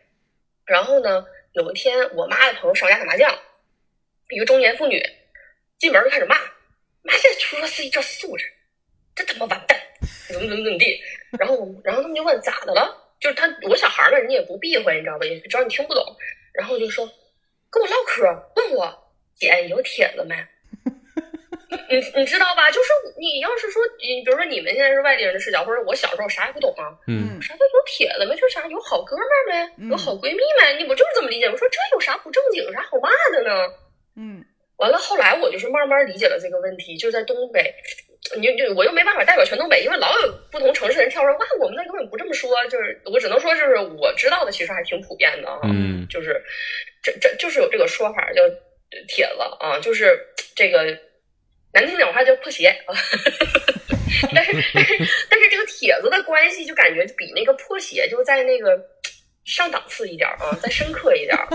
[0.67, 3.35] 然后呢，有一天我妈的朋友上家打麻将，
[4.29, 5.03] 一个中年妇女
[5.79, 6.37] 进门就开始骂，
[7.01, 8.45] 妈这出租车司机这素质，
[9.15, 9.81] 这他妈完蛋，
[10.29, 11.01] 怎么怎么怎么地。
[11.39, 13.15] 然后然后他们就问咋的了？
[13.19, 15.25] 就是他我小孩儿嘛，人家也不避讳，你知道吧？
[15.25, 16.05] 也知道你听不懂，
[16.53, 17.11] 然后就说
[17.71, 20.37] 跟我唠嗑，问我姐你有帖子没？
[21.91, 22.71] 你你知道吧？
[22.71, 28.35] 就是你要是说，你比如说你们现在是外地人的视角，或者我小时候啥也不懂啊，嗯啥叫有铁子呗？
[28.37, 29.85] 就是啥有好哥们儿没？
[29.85, 30.75] 嗯有好闺蜜呗？
[30.79, 31.47] 你我就是这么理解。
[31.47, 33.51] 我说这有啥不正经，有啥好骂的呢？
[34.17, 34.45] 嗯
[34.79, 37.75] 完了，后来我就是慢慢理解了这个问题，就在东北，
[38.37, 46.41] 你就我又没办法代表全东北，因为老有不同城市的人跳出来，哇，我们那根本不这么说，就是我只能说，就是我知道的其实还挺普遍的啊，嗯就是
[47.03, 48.43] 这这就是有这个说法叫
[49.09, 50.97] 铁子啊，就是这个
[51.79, 52.95] 难听点话叫破鞋啊，
[54.35, 54.97] 但是 但是
[55.31, 58.77] 但是这个帖子的关系就感觉比那个破鞋就在那个
[59.45, 61.47] 上档次一点啊， 再深刻一点啊。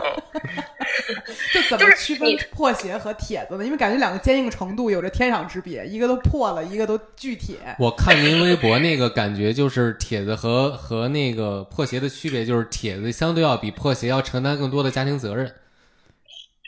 [1.51, 3.65] 这怎就是么区分你破鞋和帖子呢？
[3.65, 7.57] 因为感觉两个坚硬程度有着天壤之别，一个都破了，一个都巨铁。
[7.79, 15.53] 我看您微博那个感觉就是帖子和和那个破鞋的区别，就是帖子相对要比破鞋要承担更多的家庭责任。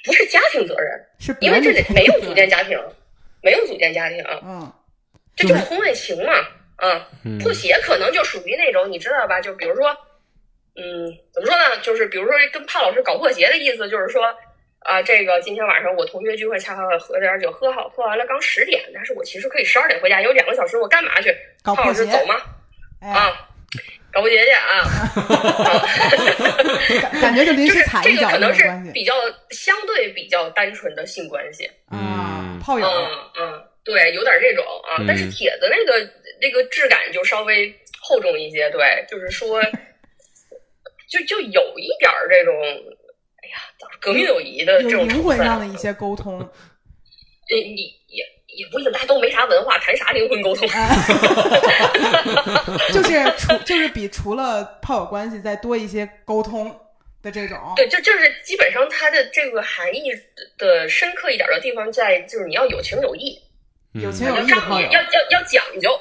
[0.03, 2.77] 不是家庭责任，是别因为这里没有组建家庭，
[3.45, 4.73] 没有组建家庭，嗯
[5.35, 6.33] 这就是婚外情嘛。
[6.77, 9.39] 啊，嗯破鞋可能就属于那种你知道吧？
[9.39, 9.95] 就比如说，
[10.75, 11.77] 嗯，怎么说呢？
[11.83, 14.23] 就是比如说跟帕老师搞破鞋的意思，就是说
[14.79, 21.31] 啊、这个今天晚上我同学聚会，恰好喝点酒，喝好喝完了刚十点，但是我其实可以十二点回家，有两个小时，我干嘛去？
[21.63, 22.35] 帕搞破鞋，老师走吗？
[23.01, 23.47] 哎，啊，
[24.11, 24.85] 搞破鞋去啊！
[27.01, 29.13] 感感觉就临就是时踩一脚这个可能是比较
[29.49, 31.65] 相对比较单纯的性关系。
[31.87, 31.97] 啊
[32.45, 34.97] 嗯，炮友，嗯嗯，对，有点这种啊。
[35.07, 35.99] 但是嗯帖子那个
[36.41, 39.61] 那个质感就稍微厚重一些，对，就是说，
[41.07, 46.39] 就就有一点儿这种，哎呀，咋说革命友谊的这种成分魂上的一些沟通，
[47.51, 48.25] 你 你也
[48.57, 50.67] 也不一定，大家都没啥文化，谈啥灵魂沟通？
[52.91, 56.75] 就是除就是比除了炮友关系再多一些沟通
[57.25, 60.11] 的这种，对，就就是基本上它的这个含义
[60.59, 63.41] 的深刻一点的地方在，就是你要有情有义，
[63.93, 65.99] 有情有义要要要讲究，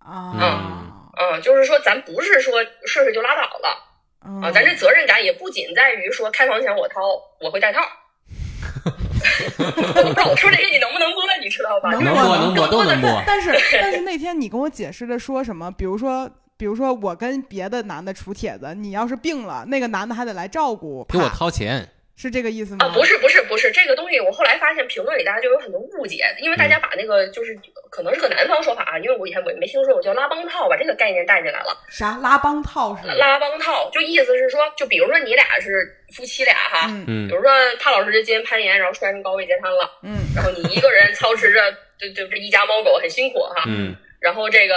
[0.00, 0.82] 啊，
[1.16, 3.90] 嗯，就是说咱不是说睡睡就拉倒了。
[4.26, 7.00] 嗯啊，咱这责任感也不仅在于说开房钱我掏，
[7.40, 7.80] 我会带套。
[8.84, 11.90] 我不知道我说这些你能不能播，你知道吧？
[11.90, 13.22] 能能播能播都能播。
[13.26, 15.70] 但是 但是那天你跟我解释的说什么？
[15.72, 22.86] 比如说比如说我跟别的男的处帖子，你要是病了，那个男的还得来照顾，给我掏钱，是这个意思吗？
[22.86, 27.58] 啊，不是不是不是这个东西，我后来发现评论里大家就有很多误解，因为大家把那个就是
[27.90, 31.76] 可能是个南方说法啊，因为我以前我也没听说过叫拉帮套，把这个概念带进来了。
[31.88, 33.08] 啥拉帮套是？
[33.08, 41.60] 拉帮套就意思是说，就比如说你俩是夫妻俩哈，嗯嗯比如说潘老师今天攀岩，然后摔成高位截瘫了，嗯然后你一个人操持着
[41.98, 44.74] 就就这一家猫狗很辛苦哈，嗯然后这个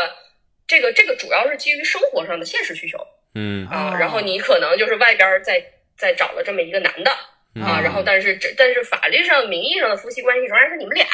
[0.67, 2.97] 这个这个主要是基于生活上的现实需求
[3.35, 5.63] 嗯啊，哦然后你可能就是外边儿再
[5.97, 11.07] 再找了这么一个男的啊，嗯然后但是这但是法律上名义上的夫妻关系仍然是你们俩，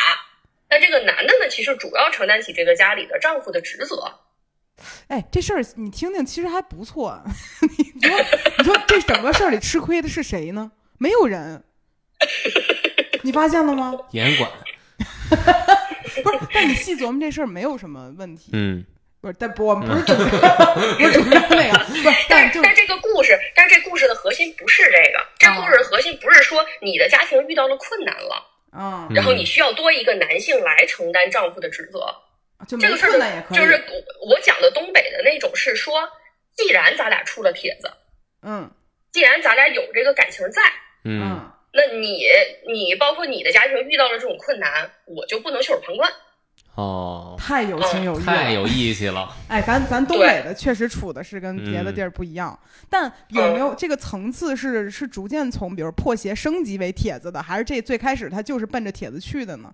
[0.67, 4.19] 但这个男的呢，其实主要承担起这个家里的丈夫的职责。
[5.07, 7.21] 哎，这事儿你听听，其实还不错。
[7.61, 8.17] 你说，
[8.57, 10.71] 你说这整个事儿里吃亏的是谁呢？
[10.97, 11.63] 没有人，
[13.21, 13.93] 你发现了吗？
[14.11, 14.49] 严管，
[16.23, 18.49] 不是，但你细琢磨这事儿没有什么问题。
[18.53, 18.83] 嗯
[19.23, 32.13] 不是，但不，我们不是主张，不是主张那个，不是，但就但但这个故事，但是这故事的核心不是这个，这故事的核心不是说你的家庭遇到了困难了，嗯，然后你需要多一个男性来承担丈夫的职责。
[32.67, 33.11] 这个事儿
[33.51, 33.81] 就是
[34.21, 36.05] 我我讲的东北的那种是说，
[36.57, 37.89] 既然咱俩出了帖子，
[38.41, 38.69] 嗯
[39.13, 40.61] 既然咱俩有这个感情在，
[41.05, 42.25] 嗯嗯，那你
[42.67, 46.11] 你包括你的家庭遇到了这种困难，我就不能袖手旁观。
[46.75, 52.57] 哦，太有情有义了，太有义气了， 哎，咱咱东北的确实处的是跟别的嗯地儿不一样，
[52.89, 59.71] 但有没有这个层次是是逐渐从比如破鞋升级为帖子的，还是这最开始他就是奔着帖子去的呢？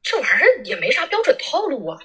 [0.00, 1.98] 这玩意儿也没啥标准套路啊，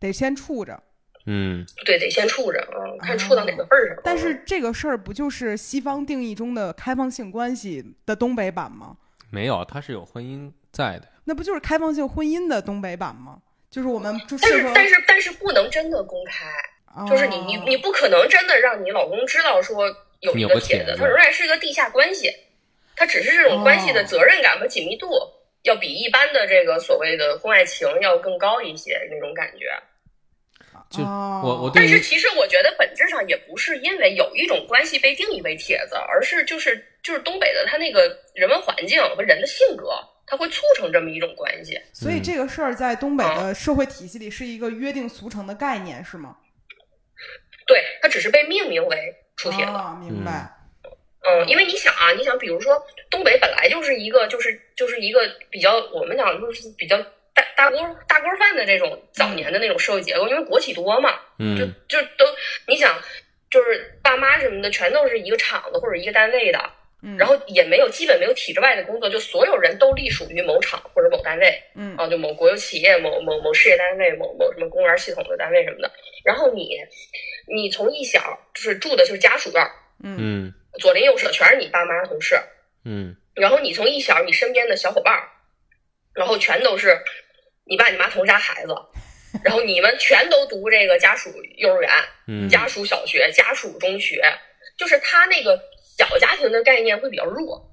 [0.00, 0.82] 得先处着，
[1.26, 1.64] 嗯。
[1.86, 4.02] 对，得先处着啊，看处到哪个份儿上。
[4.02, 8.96] 但是这个事儿不就是西方定义中的开放性关系的东北版吗？
[9.30, 13.38] 没有，他是有婚姻在的，那不就是开放性婚姻的东北版吗？
[13.70, 16.50] 就是我们就但，是但是但是不能真的公开，
[17.08, 19.86] 就是你你哦你不可能真的让你老公知道说
[20.20, 22.34] 有一个帖子，它仍然是一个地下关系，
[22.96, 25.08] 它只是这种关系的哦责任感和紧密度
[25.62, 29.66] 要比一般的这个所谓的婚外情要更高一些那种感觉。
[30.90, 39.92] 就哦我我对但是其实我觉得本质上也不是因为有一种关系被定义为帖子，而是就是就是东北的他那个人文环境和人的性格，
[40.30, 41.78] 它会促成这么一种关系。
[41.92, 46.36] 所以这个事儿在东北嗯的社会体系里是一个约定俗成的概念，是吗？
[47.66, 49.72] 对，它只是被命名为出帖子。
[49.72, 50.48] 啊，明白。
[51.22, 56.96] 嗯，因为你想啊，你想，比如说东北本来就是一个，就是就是一个比较，我们讲就是比较
[57.34, 61.10] 大大锅大锅饭的这种早年的那种社会结构，因为国企多嘛，
[61.58, 62.24] 就嗯就都
[62.66, 62.98] 你想，
[63.50, 66.58] 就是爸妈什么的全都是一个厂子或者一个单位的，
[67.02, 71.96] 嗯，然后也没有基本没有体制外的工作，就所有人都隶属于某厂或者某单位，嗯。
[71.96, 75.90] 啊，就某国有企业、某某某事业单位、某某什么公务员系统的单位什么的。
[76.24, 76.76] 然后你
[77.46, 79.70] 你从一小就是住的就是家属院儿，
[80.04, 80.16] 嗯。
[80.20, 80.54] 嗯。
[80.78, 82.38] 左邻右舍全是你爸妈同事，
[82.84, 83.16] 嗯。
[83.34, 85.28] 然后你从一小你身边的小伙伴儿，
[86.14, 86.96] 然后全都是
[87.64, 88.74] 你爸你妈同家孩子，
[89.42, 91.90] 然后你们全都读这个家属幼儿园、
[92.28, 92.48] 嗯。
[92.48, 94.22] 家属小学、家属中学，
[94.76, 95.58] 就是他那个
[96.06, 97.70] 小家庭的概念会比较弱。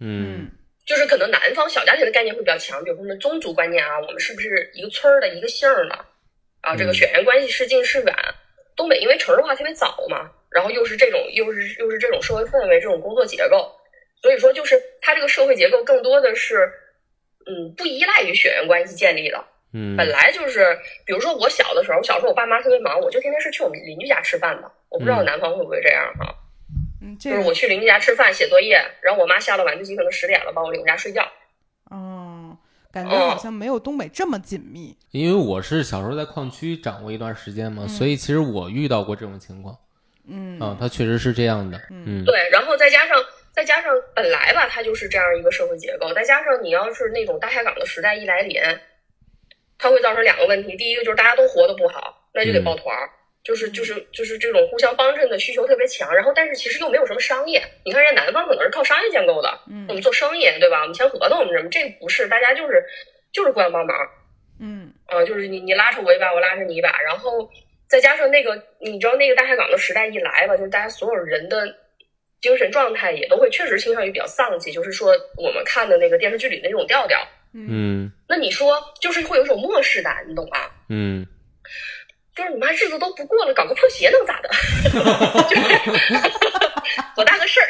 [0.00, 0.50] 嗯
[0.86, 5.94] 就是可能南方小家庭的概念会比较强，比如说什么宗族观念啊，我们是不是一个村儿的一个姓儿的
[6.62, 6.76] 啊？
[6.76, 8.14] 这个嗯血缘关系是近是远。
[8.76, 13.70] 东北因为城市化特别早嘛，然后又是这种又是又是这种社会氛围，这种工作结构，
[14.22, 16.70] 所以说就是它这个社会结构更多的是，
[17.46, 19.44] 嗯，不依赖于血缘关系建立的。
[19.74, 24.72] 嗯本来就是，比如说我小的时候，小时候我爸妈特别忙，我就天天是去我们邻居家吃饭的。
[24.88, 26.24] 我不知道嗯南方会不会这样哈。
[26.26, 26.34] 嗯，
[27.20, 31.26] 这就是我去邻居家吃饭写作业，然后我妈下了晚自习可能十点了，把我领回家睡觉。
[31.90, 32.56] 嗯，
[32.92, 34.96] 感觉好像没有东北这么紧密。
[35.12, 39.76] 因为我是小时候在矿区长过一段时间嘛，所以其实我遇到过这种情况。
[40.30, 41.80] 嗯啊，它确实是这样的。
[41.90, 43.16] 嗯对，然后再加上
[43.50, 48.60] 再加上本来吧，它就是这样一个社会结构，再加上你要是那种大海港的时代一来临，
[49.78, 53.08] 它会造成两个问题，第一个就是大家都活得不好，那就得抱团儿。
[53.44, 57.62] 就是就是就是这种互相帮衬的需求特别强，然后但是其实又没有什么商业。
[57.84, 60.82] 你看人家南方可能是靠商业建构的，嗯我们做生意对吧？
[60.82, 62.84] 我们签合同什么，这不是，大家就是
[63.32, 63.96] 就是互相帮忙。
[64.60, 67.48] 嗯啊，就是你你拉扯我一把，我拉扯你一把，然后
[67.88, 71.72] 再加上那个，你知道那个大海港的时代一来吧，就是大家所有人的
[72.40, 77.18] 精神状态也都会确实倾向于比较丧气，就是说我们看的那个电视剧里的那种调调。
[77.54, 80.70] 嗯那你说就是会有一种漠视感，你懂吧？
[80.90, 81.26] 嗯
[82.38, 84.48] 就是你妈日子都不过了，搞个破鞋能咋的？
[85.50, 86.14] 就是
[87.16, 87.66] 多大个事儿？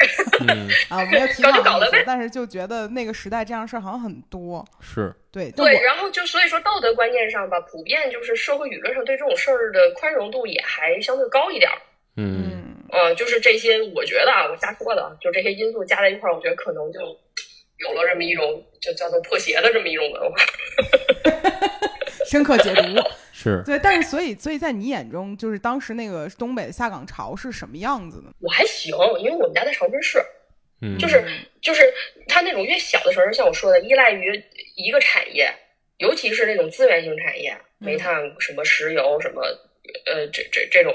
[0.47, 4.63] 嗯，啊，我没有提 搞就搞了呗但是就觉得那个时代这样事儿好像很多。
[4.79, 11.77] 是对，对，然后就所以说道德观念上吧，普遍就是社会舆论上对这种事儿的宽容度也还相对高一点儿。
[12.17, 20.37] 嗯嗯呃，就是这些，我觉得啊，我瞎说的，啊，就这些因素加在一块儿，我觉得可能就有了这么一种就叫做破鞋的这么一种文化。
[22.29, 22.81] 深刻解读。
[23.41, 28.27] 是，对，但是所以所以在你眼中，就是当时那个东北的下岗潮是什么样子的？
[28.41, 30.21] 我还行，因为我们家在长春市，
[30.81, 31.23] 嗯就是
[31.61, 31.81] 就是
[32.27, 34.43] 它那种越小的城市，像我说的，依赖于
[34.75, 35.49] 一个产业，
[35.99, 39.41] 尤其是那种资源性产业，煤炭、什么石油什么，
[40.05, 40.93] 呃，这这这种，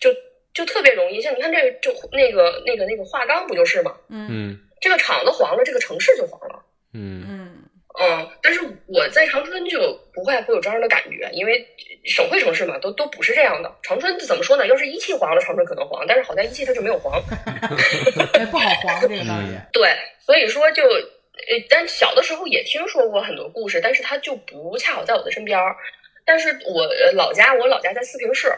[0.00, 0.10] 就
[0.52, 1.18] 就特别容易。
[1.22, 3.96] 像你看这个，就那个那个那个化钢不就是吗？
[4.10, 6.62] 嗯这个厂子黄了，这个城市就黄了。
[6.92, 7.59] 嗯嗯
[8.02, 11.62] 嗯，但是我在长春就不会会有这样的感觉，因为
[12.06, 13.70] 省会城市嘛，都都不是这样的。
[13.82, 14.66] 长春怎么说呢？
[14.66, 17.22] 要是一汽黄了，长春可能黄，但是好在一汽它就没有黄。
[18.32, 19.60] 哎，不好黄这个倒也。
[19.70, 25.76] 对，所以说就呃，但小的时候也听说过很多故事，但是它就不恰好在我的身边儿。
[26.24, 28.50] 但是我呃老家，我老家在四平市，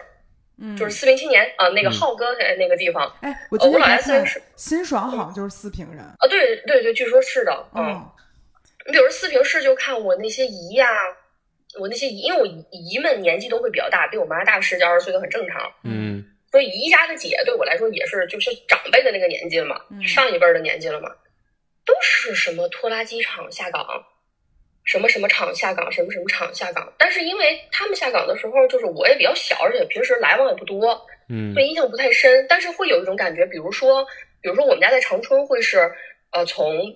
[0.60, 5.98] 嗯，就是四平青年啊、那个嗯浩哥呃那个地方哎，我家虽然是辛爽好像就是四平人。
[5.98, 7.86] 啊，对对对，据说是的，嗯。
[7.86, 8.10] 嗯
[8.86, 10.88] 你比如四平市，就看我那些姨呀、
[11.78, 16.24] 我那些姨，因为我姨们年纪都会比较大，比我妈大十几二十岁都很正常，嗯。
[16.50, 21.08] 所以姨家的姐对我来说也是就是长辈的那个年纪了嘛，嗯上一辈儿的年纪了嘛，
[21.86, 23.86] 都是什么拖拉机厂下岗，
[24.84, 26.92] 什么什么厂下岗，什么什么厂下岗。
[26.98, 34.04] 但是因为他们下岗的时候，就是我也比较小，而且平时来往也不多，嗯所以印象不太深，但是会有一种感觉，比如说，
[34.42, 35.90] 比如说我们家在长春会是，
[36.32, 36.94] 呃，从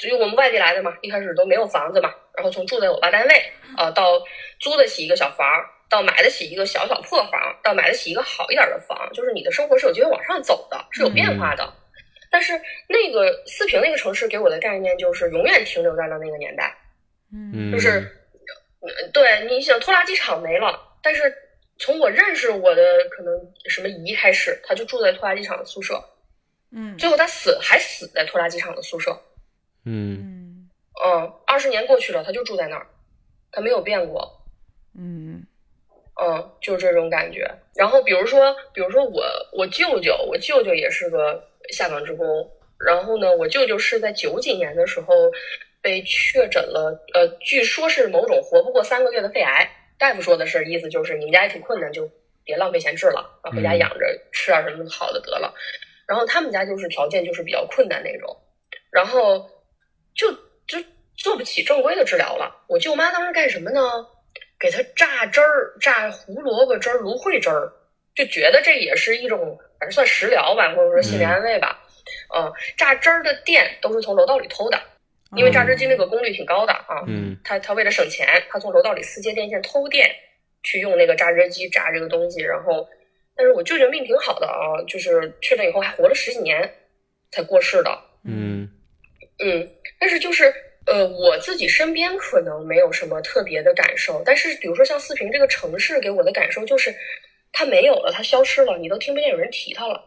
[0.00, 4.18] 只有我们外地来的嘛，一开始都没有房子嘛，然后从住在我爸单位，呃，到
[4.58, 5.46] 租得起一个小房，
[5.90, 11.70] 到买得起一个小小破房，到买得起一个好一点的房，就是你的生活是有机会往上走的，是有变化的。
[12.30, 12.58] 但是
[12.88, 16.74] 那个四平那个城市给我的概念就是永远停留在了那个年代，
[17.30, 17.88] 嗯嗯，就是，
[18.80, 21.30] 呃对，你想拖拉机厂没了，但是
[21.78, 23.34] 从我认识我的可能
[23.68, 26.02] 什么姨开始，他就住在拖拉机厂的宿舍，
[26.72, 29.14] 嗯最后他死还死在拖拉机厂的宿舍。
[29.84, 30.70] 嗯嗯
[31.04, 32.86] 嗯，二十年过去了，他就住在那儿，
[33.52, 34.30] 他没有变过。
[34.98, 35.46] 嗯
[36.22, 37.50] 嗯，就是这种感觉。
[37.74, 42.26] 然后比如说，比如说我我舅舅，我舅舅也是个下岗职工。
[42.78, 45.14] 然后呢，我舅舅是在九几年的时候
[45.82, 49.70] 被确诊了，呃，据说是某种活不过三个月的肺癌。
[49.98, 52.10] 大夫说的是，意思就是你们家也挺困难，就
[52.42, 55.54] 别浪费钱治了，啊，回家嗯养着吃点什么好的得了。
[56.06, 58.34] 然后他们家就是条件就是比较困难那种，
[58.90, 59.48] 然后
[60.20, 60.30] 就
[60.66, 62.64] 就做不起正规的治疗了。
[62.68, 63.80] 我舅妈当时干什么呢？
[64.58, 67.72] 给他榨汁儿，榨胡萝卜汁儿、芦荟汁儿，
[68.14, 71.82] 就觉得这也是一种，反正算食疗吧，或者说心理安慰吧。
[72.36, 74.78] 嗯，榨汁儿的店都是从楼道里偷的，
[75.34, 77.02] 因为榨汁机那个功率挺高的啊。
[77.06, 80.14] 嗯他他为了省钱，他从楼道里私接电线偷电，
[80.62, 82.42] 去用那个榨汁机榨这个东西。
[82.42, 82.86] 然后，
[83.34, 86.70] 但是我舅舅命挺好的啊，就是确诊以后还活了十几年
[87.30, 87.98] 才过世的。
[88.24, 88.68] 嗯
[89.42, 89.66] 嗯，
[89.98, 90.52] 但是就是
[90.86, 96.94] 呃，我自己身边可能没有什么特别的感受，但是比如说像四平这个城市给我的感受就是，
[97.52, 100.02] 它没有了，它消失了，你都听不见有人提它了。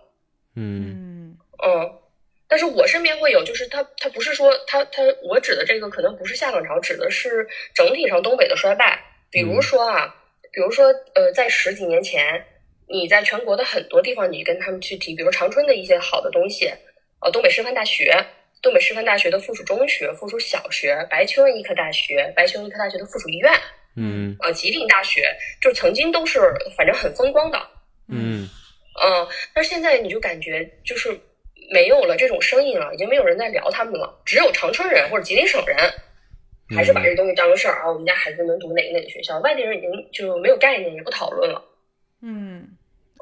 [0.56, 2.00] 嗯嗯嗯，
[2.48, 9.00] 但是我身边会有，就是它它不是说它它我指的这个可能不是下岗潮，指的是整体上东北的衰败。
[9.32, 10.14] 比如说啊，
[10.52, 12.44] 比如说呃，在十几年前，
[12.88, 16.72] 你在全国的很多地方，你跟他们去提，比如长春的一些好的东西，
[17.22, 18.16] 呃，东北师范大学。
[18.64, 23.52] 东北师范大学的附属中学、附属小学，白求恩医科大学、白求恩医科大学的附属医院，
[23.98, 25.24] 嗯呃，吉林大学，
[25.62, 26.40] 就曾经都是
[26.78, 27.60] 反正很风光的，
[28.08, 28.50] 嗯
[29.04, 31.16] 嗯，但是现在你就感觉就是
[31.72, 35.78] 没有了这种声音了，已经没有人在聊他们了，只有长春人或者吉林省人
[36.74, 37.92] 还是把这东西当个事儿啊。
[37.92, 41.62] 我们家孩子能读哪个哪个学校，外地人已经就没有概念，也不讨论了。
[42.22, 42.66] 嗯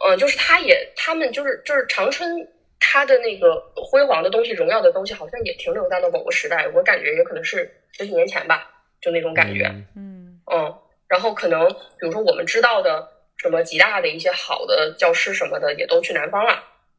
[0.06, 2.48] 嗯，就是他也，他们就是就是长春，
[2.82, 6.68] 他的那个辉煌的东西、荣耀的东西，好像也停留在了某个时代。
[6.74, 8.68] 我感觉也可能是十几年前吧，
[9.00, 9.66] 就那种感觉。
[9.68, 10.76] 嗯嗯嗯，
[11.08, 13.08] 然后可能比如说我们知道的
[13.38, 16.52] 什么吉大的一些好的教师什么的，也都去南方了。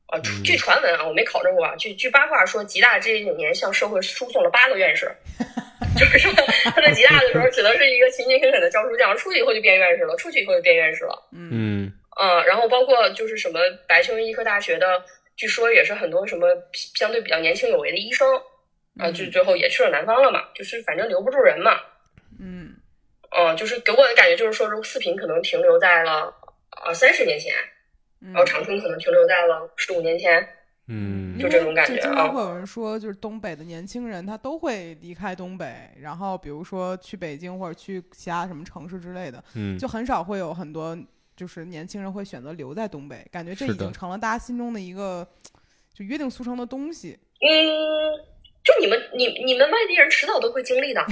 [0.07, 5.11] 啊，嗯据传闻啊，我没考证过啊，据据八卦说，吉大这几年向社会输送了八个院士，
[5.99, 6.31] 就是说
[6.65, 11.29] 他在吉大的时候只能是一个勤勤恳恳的教书匠，出去以后就变院士了，出去以后就变院士了。
[11.33, 13.59] 嗯嗯嗯，然后包括就是什么
[13.89, 15.03] 白求恩医科大学的，
[15.37, 18.27] 据说也是很多什么相对比较年轻有为的医生，
[18.99, 21.73] 啊，就最后也去了南方了嘛，就是反正留不住人嘛。
[22.39, 22.75] 嗯
[23.37, 26.33] 嗯，就是给我的感觉就是说，这个四平可能停留在了
[26.71, 27.53] 啊三十年前，
[28.21, 30.47] 嗯然后长春可能停留在了十五年前。
[30.89, 40.99] 嗯就这种感觉啊常会有人说，就是东北的年轻人他都会离开东北，然后比如说去北京或者去其他什么城市之类的，嗯，就很少会有很多
[41.43, 45.27] 就是年轻人会选择留在东北，感觉这已经成了大家心中的一个
[45.93, 47.19] 就约定俗成的东西。
[47.41, 47.51] 嗯，
[48.63, 51.05] 就你们你你们外地人迟早都会经历的，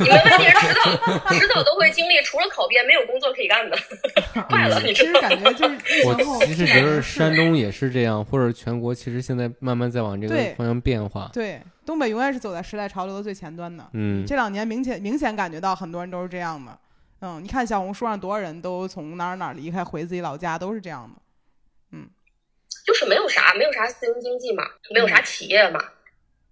[0.00, 3.78] 你们外地人迟早迟早都会经历，除了考编没有工作可以干的，
[4.50, 5.28] 快了，你其实知道吗？
[5.30, 11.30] 感觉就是我其实觉得山东也是这样，或者全国其实现在慢慢在往这个方向变化。
[11.32, 13.88] 对东北永远是走在时代潮流的最前端的。
[13.94, 16.78] 嗯这两年明显明显感觉到很多人都是这样的。
[17.20, 21.22] 嗯，你看小红书上多少人都从哪儿哪儿离开回自己老家，都是这样的。
[21.92, 22.08] 嗯。
[22.86, 25.80] 就是没有啥，没有啥私营经济嘛，没有啥企业嘛，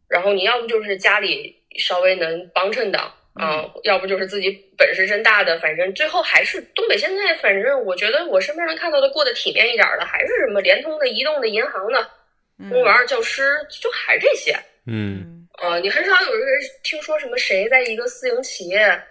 [0.09, 2.99] 然后你要不就是家里稍微能帮衬的
[3.35, 12.11] 啊、要不就是自己本事真大的，反正最后还是东北现在，反正我觉得我身边能看到的过得体面一点的，还是什么联通的、移动的、银行的、
[12.59, 12.69] 嗯。
[12.69, 14.53] 公务员、教师，就还这些。
[14.87, 15.19] 嗯。
[15.21, 15.49] 嗯。
[15.63, 16.47] 呃，你很少有人
[16.83, 19.03] 听说什么谁在一个私营企业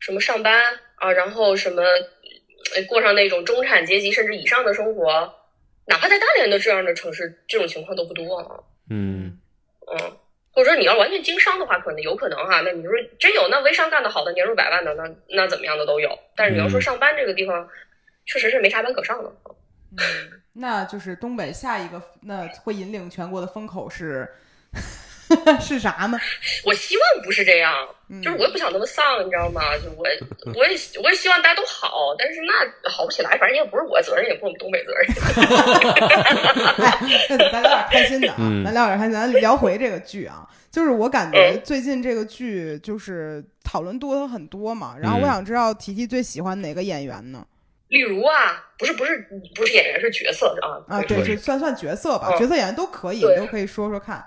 [0.00, 0.60] 什么上班
[0.98, 5.34] 啊，然后什么呃过上那种中产阶级甚至以上的生活，
[5.86, 8.60] 哪怕在大连的这样的城市，这种情况都不多啊。
[8.90, 9.38] 嗯
[9.90, 10.16] 嗯，
[10.50, 12.60] 或者说你要完全经商的话，可能有可能哈。
[12.62, 16.18] 那你说真有那微商干得好的，年入百万的，那那怎么样的都有。
[16.36, 17.68] 但是你要说嗯上班这个地方，
[18.26, 19.32] 确实是没啥班可上的。
[19.92, 24.28] 嗯，那就是东北下一个那会引领全国的风口是
[25.60, 26.18] 是啥呢？
[26.64, 27.72] 我希望不是这样，
[28.08, 29.60] 嗯就是我也不想那么丧，你知道吗？
[29.78, 30.04] 就我
[30.58, 35.06] 我也我也希望大家都好，但是那好不起来，反正也不是我责任，也不是我们东北责任。
[36.84, 36.98] 哎，
[37.30, 40.46] 那咱聊点开心的啊，嗯咱聊点开心，咱聊回这个剧啊。
[40.70, 47.44] 就是我感觉嗯最近这个剧就是讨论度很多嘛，然后我嗯想知道提提最喜欢哪个演员呢？
[47.88, 54.22] 例如啊，不是不是不是演员，是角色啊啊，对，就是算算角色吧，嗯角色演员都可以，都可以说说看。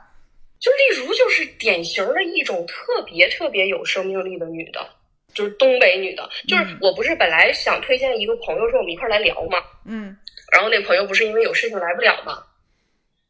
[0.61, 4.87] 就例如就是典型的一种特别特别有生命力的女的，
[5.33, 6.29] 就是东北女的。
[6.47, 6.77] 就是嗯。
[6.79, 10.15] 我不是本来想推荐一个朋友说我们一块儿来聊嘛，嗯。
[10.53, 12.43] 然后那朋友不是因为有事情来不了嘛，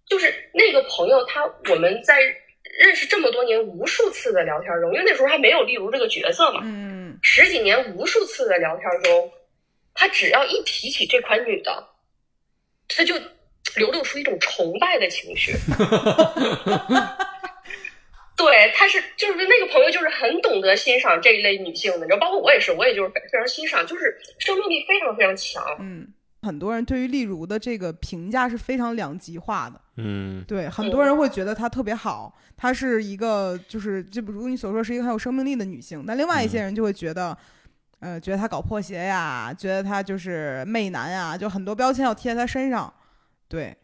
[0.06, 2.20] 就是那个朋友他我们在
[2.80, 9.32] 认识这么多年无数次的聊天中，因为那时候还没有例如这个角色嘛，嗯十几年无数次的聊天中，
[9.94, 11.88] 他只要一提起这款女的，
[12.90, 13.16] 他就
[13.76, 15.54] 流露出一种崇拜的情绪。
[18.38, 25.64] 对，他是就是那个朋友，就是很懂得欣赏这一类女性的，你知道，包括我也是，我也就是非非常欣赏，就是生命力非常非常强。
[25.80, 26.08] 嗯，
[26.42, 29.80] 很多人对于例如的这个评价是非常两极化的。
[29.98, 37.38] 嗯对，很多人会觉得她特别好，她是一个就是就比如你所说是一个很有生命力的女性，但另外一些人就会觉得，
[38.00, 42.92] 呃，觉得她搞破鞋呀，觉得她就是媚男呀，就很多标签要贴在她身上。
[43.52, 43.76] 对，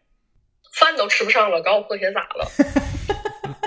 [0.72, 2.44] 饭都吃不上了，搞我破鞋咋了？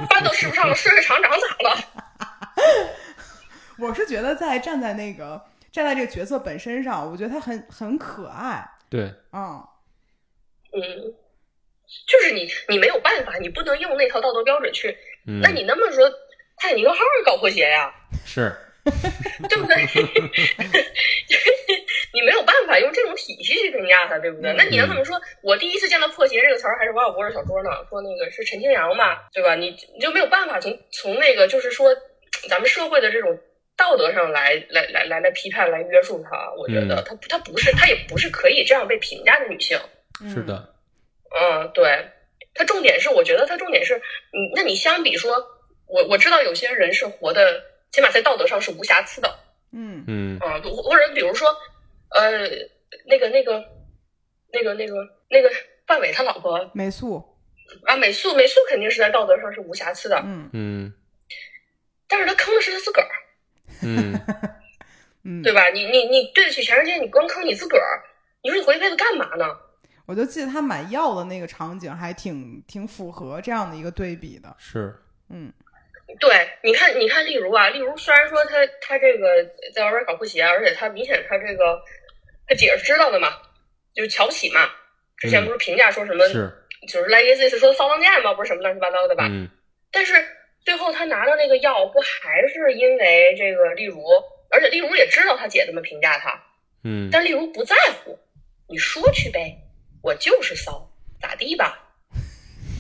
[0.10, 1.78] 饭都吃不上了，睡睡厂长咋了？
[3.78, 5.40] 我是觉得在站在那个
[5.72, 9.64] 站在这个角色本身上，我觉得他很很可爱对，啊、
[10.74, 10.82] 嗯，
[12.08, 14.98] 就是你你没有办法，你不能用那套道德标准去。
[15.28, 16.12] 嗯那你能不能说
[16.58, 17.94] 泰尼克号也搞破鞋呀？
[18.26, 18.52] 是
[19.48, 19.86] 对不对？
[22.72, 24.54] 你没有办法用这种体系去评价他，对不对？
[24.54, 29.56] 那你能怎么说，我第一次见到“破鞋”这个词儿还是王小波的小说呢，说那个是陈清扬嘛，对吧？
[29.56, 31.90] 你你就没有办法从从那个就是说
[32.50, 33.38] 咱们社会的这种
[33.76, 36.52] 道德上来来来来来批判来约束他。
[36.58, 39.78] 我觉得嗯她她不是他也不是可以这样被评价的女性。
[40.34, 40.70] 是的，
[41.36, 42.06] 嗯，对，
[42.54, 43.96] 他重点是，我觉得他重点是，
[44.32, 45.36] 你那你相比说，
[45.88, 47.60] 我我知道有些人是活的，
[47.92, 49.34] 起码在道德上是无瑕疵的，
[49.74, 51.50] 嗯嗯啊，或者比如说，
[52.14, 52.48] 呃，
[53.08, 53.64] 那个那个
[54.52, 54.96] 那个那个
[55.30, 55.50] 那个
[55.88, 57.38] 范伟他老婆美素，
[57.86, 60.94] 啊，美素，美素肯定是在道德上是无瑕疵的，嗯嗯
[62.08, 63.10] 但是他坑的是他自个儿，
[63.84, 64.22] 嗯
[65.24, 65.70] 嗯，对吧？
[65.70, 68.04] 你你你对得起全世界，你光坑你自个儿，
[68.44, 69.46] 你说你活一辈子干嘛呢？
[70.06, 74.94] 我就记得他买药的那个场景还挺挺符合这样的一个对比的，是
[75.30, 75.54] 嗯
[76.20, 79.28] 对，你看，你看，例如啊，例如虽然说他他这个
[79.74, 81.82] 在外边搞破鞋，而且他明显他这个
[82.48, 83.38] 他姐是知道的嘛，
[83.94, 84.70] 就是瞧不起嘛。
[85.18, 86.52] 之前嗯不是评价说什么，是
[86.88, 89.28] 就是 legacy 是说骚浪贱嘛，不是什么乱七八糟的吧？
[89.30, 89.48] 嗯
[89.92, 90.14] 但是
[90.64, 94.04] 最后他拿到那个药，不还是因为这个例如，
[94.50, 96.42] 而且例如也知道他姐这么评价他，
[96.84, 98.18] 嗯但例如不在乎，
[98.68, 99.56] 你说去呗，
[100.02, 100.90] 我就是骚，
[101.22, 101.78] 咋地吧？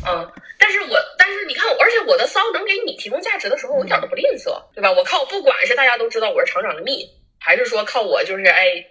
[0.07, 4.91] 嗯，但是我但是你看我，而且我的骚能给你提供价值的时候，我一点都不吝啬，对吧？
[4.91, 7.07] 我靠，不管是大家都知道我是厂长的蜜，
[7.39, 8.83] 还是说靠我就是哎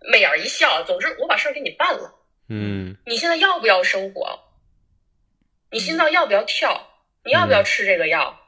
[0.00, 2.14] 媚眼一笑，总之我把事儿给你办了。
[2.48, 4.40] 嗯你现在要不要生活？
[5.70, 6.88] 你心脏要不要跳？
[7.24, 8.38] 你要不要吃这个药？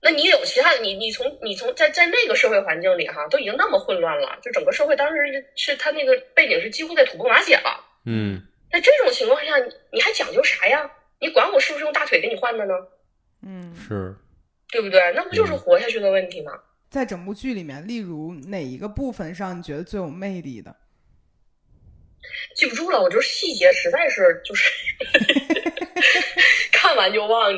[0.00, 7.84] 那你有其他的，你你从你从在在那个社会环境里哈，都已经那么混乱了，就整个社会当时是是他那个背景是几乎在土崩瓦解了。
[8.04, 10.90] 嗯在这种情况下，你你还讲究啥呀？
[11.20, 12.74] 你管我是不是用大腿给你换的呢？
[13.42, 14.14] 嗯，是
[14.70, 15.12] 对不对？
[15.14, 16.52] 那不就是活下去的问题吗？
[16.90, 20.74] 在整部剧里面，例如哪一个部分上你觉得最有魅力的？
[22.54, 24.70] 记不住了，我就是细节实在是就是
[26.72, 27.52] 看完就忘，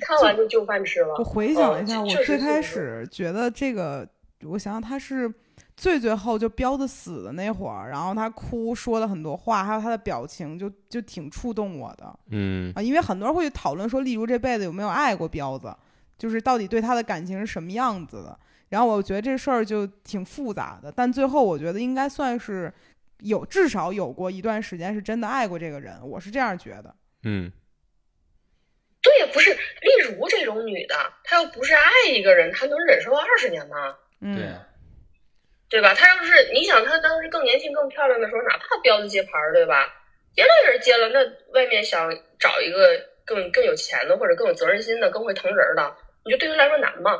[0.00, 1.14] 看完就就饭吃了。
[1.18, 4.06] 我回想了一下，哦我最开始觉得这个，
[4.42, 5.32] 我想想他是
[5.76, 15.74] 最最后就彪子死的那会儿，然后他哭说了很多话，还有他的表情就就挺触动我的嗯啊，因为很多人会去讨论说，例如这辈子有没有爱过彪子，
[16.18, 18.38] 就是到底对他的感情是什么样子的。
[18.68, 22.72] 然后我觉得这事儿就挺复杂的，但最后我觉得应该算是
[23.20, 26.94] 有至少有过一段时间是真的爱过这个人，我是这样觉得。
[27.22, 27.50] 嗯
[29.02, 33.96] 对呀，不是例如这种女的，她又不是爱一个人，她能忍受二十年吗？
[34.20, 35.94] 嗯，对对吧？
[35.94, 39.86] 她要是你想，她当时更年轻、更漂亮的时候，哪怕标子接盘儿，对吧？
[40.34, 41.20] 接了也是接了，那
[41.52, 45.96] 外面想找一个更更有钱的，或者更有责任心的、更会疼人的，
[46.26, 47.12] 你就对他来说难嘛？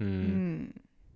[0.00, 0.26] 嗯
[0.64, 0.72] 嗯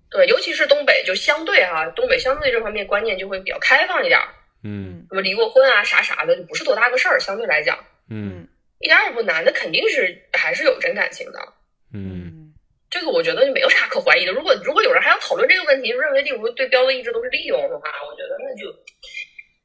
[0.08, 4.28] 对，尤其是东北，就相对哈、东北相对这方面观念就会比较开放一点儿，
[4.62, 7.76] 嗯什么离过婚啊啥啥的，就不是多大个事儿，相对来讲
[8.08, 8.46] 嗯
[8.78, 11.40] 一点儿也不难，那肯定是还是有真感情的。
[11.92, 12.54] 嗯嗯
[12.88, 14.32] 这个我觉得就没有啥可怀疑的。
[14.32, 18.72] 如果如果有人还要讨论这个问题，认为例如对彪子一直都是利用的话，我觉得那就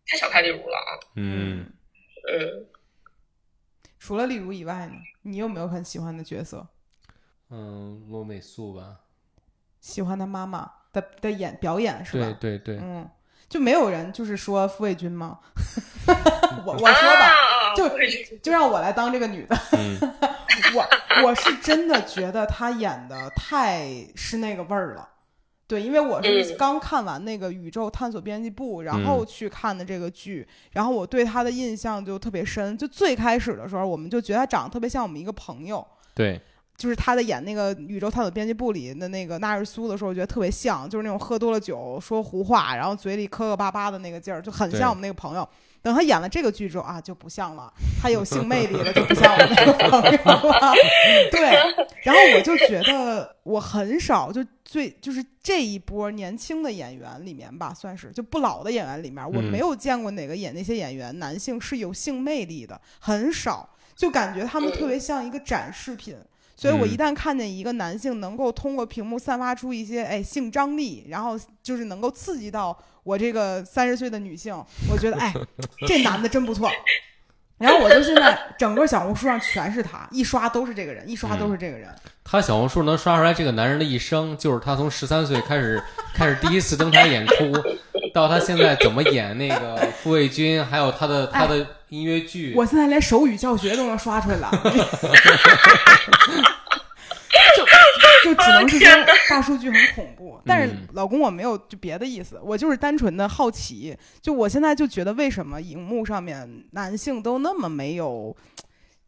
[0.07, 0.99] 太小看例如了啊。
[1.15, 1.65] 嗯
[2.27, 2.65] 嗯，
[3.99, 6.67] 除了例如以外呢，你有没有很喜欢的角色？
[7.51, 9.01] 嗯，罗美素吧，
[9.79, 12.37] 喜欢他妈妈的的演表演是吧？
[12.39, 13.09] 对对对，嗯，
[13.49, 15.39] 就没有人就是说傅卫军吗？
[16.65, 17.89] 我我说吧，啊、就
[18.41, 19.57] 就让我来当这个女的。
[19.73, 19.97] 嗯
[20.73, 25.09] 我我是真的觉得她演的太是那个味儿了。
[25.67, 32.77] 对，因为我是嗯刚看完那个《宇宙探索编辑部》，然后去看的这个剧，然后我对她的印象就特别深。
[32.77, 36.41] 就最开始的时候，我们就觉得她长得特别像我们一个朋友，对，
[36.77, 45.47] 就是他在演那个《宇宙探索编辑部》里的那个纳日苏的时候，我觉得特别像，就是那种喝多了酒说胡话，然后嘴里磕磕巴巴的那个劲儿，就很像我们那个朋友。
[45.83, 50.73] 等他演了这个剧之后啊，就不像了，他有性魅力了，就不像我们那个朋友了。
[51.31, 51.41] 对，
[52.03, 66.15] 然后我就觉得我很少就最就是这一波年轻的演员里面吧，算是就不老的演员里面，我嗯没有见过哪个演那些演员男性是有性魅力的，很少，就感觉他们特别像一个展示品。
[66.61, 74.53] 所以我一嗯旦看见一个男性能够通过屏幕散发出一些哎性张力，然后就是能够刺激到我这个三十岁的女性，
[74.87, 75.33] 我觉得哎
[75.87, 76.69] 这男的真不错。
[77.57, 81.89] 然后我就现在整个小红书上全是他，一刷都是这个人，一刷都是这个人。
[82.23, 85.83] 他小红书能刷出来这个男人的一生，就是他从十三岁开始
[86.13, 87.51] 开始第一次登台演出，
[88.13, 94.49] 到他现在怎么演那个傅卫军，还有他的他的音乐剧，我现在连手语教学都能刷出来了，
[97.57, 97.65] 就
[98.23, 98.89] 就只能是说
[99.29, 100.41] 大数据很恐怖。
[100.45, 103.93] 但是嗯老公我没有就别的意思，我就是单纯的好奇。
[104.21, 108.35] 就我现在就觉得为什么荧幕上面男性都那么没有。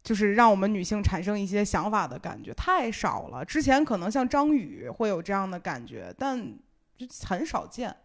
[0.02, 3.42] 就是让我们女性产生一些想法的感觉太少了。
[3.42, 6.38] 之前可能像张宇会有这样的感觉，但
[6.98, 7.96] 就很少见，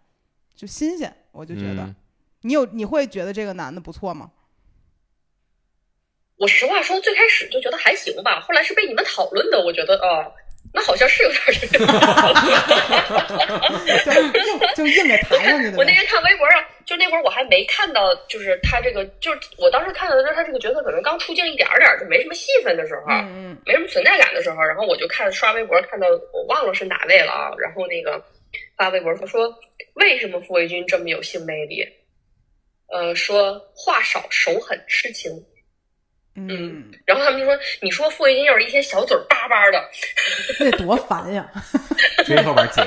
[0.55, 1.13] 就新鲜。
[1.33, 1.95] 我就觉得，嗯
[2.43, 4.31] 你有你会觉得这个男的不错吗？
[6.39, 10.25] 我实话说，最开始就觉得还行吧，后来是被你们讨论的，我觉得哦，
[10.73, 11.85] 那好像是有点儿这个。
[14.75, 15.95] 就硬就硬给抬上去的我那呗。
[15.95, 28.23] 天看微博上，就那会儿我还没看到，就是他这个，就是我当时看到的就是他这个角色可能刚出镜一点儿点儿，就没什么戏份的时候，嗯嗯没什么存在感的时候，然后我就看刷微博，看到我忘了是哪位了啊，然后那个
[28.77, 29.53] 发微博说说
[29.95, 31.85] 为什么傅卫军这么有性魅力？
[32.91, 35.31] 呃，说话少，手狠，痴情。
[36.47, 39.83] 嗯，然后他们就说，你说傅卫军要是一天小嘴儿巴巴的，
[40.59, 41.45] 那多烦呀！
[42.25, 42.83] 追后边姐，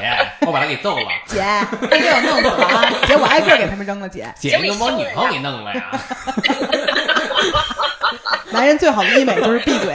[0.46, 1.42] 我把他给揍了， 姐，
[1.88, 2.90] 别给我弄死了啊！
[3.06, 4.08] 姐，我挨个给他们扔了。
[4.08, 5.90] 姐，姐你就把我女朋友给弄了呀！
[8.52, 9.94] 男人最好的医美就是闭嘴，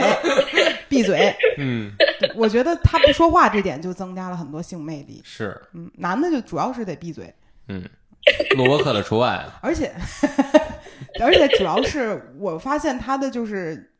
[0.88, 1.34] 闭嘴。
[1.58, 1.92] 嗯，
[2.34, 5.22] 我觉得他不说话这点就增加了很多性魅力。
[5.24, 7.32] 是，嗯，男的就主要是得闭嘴，
[7.68, 7.82] 嗯，
[8.56, 9.44] 录播课的除外。
[9.62, 9.92] 而且
[11.20, 13.92] 而且主要是我发现他的就是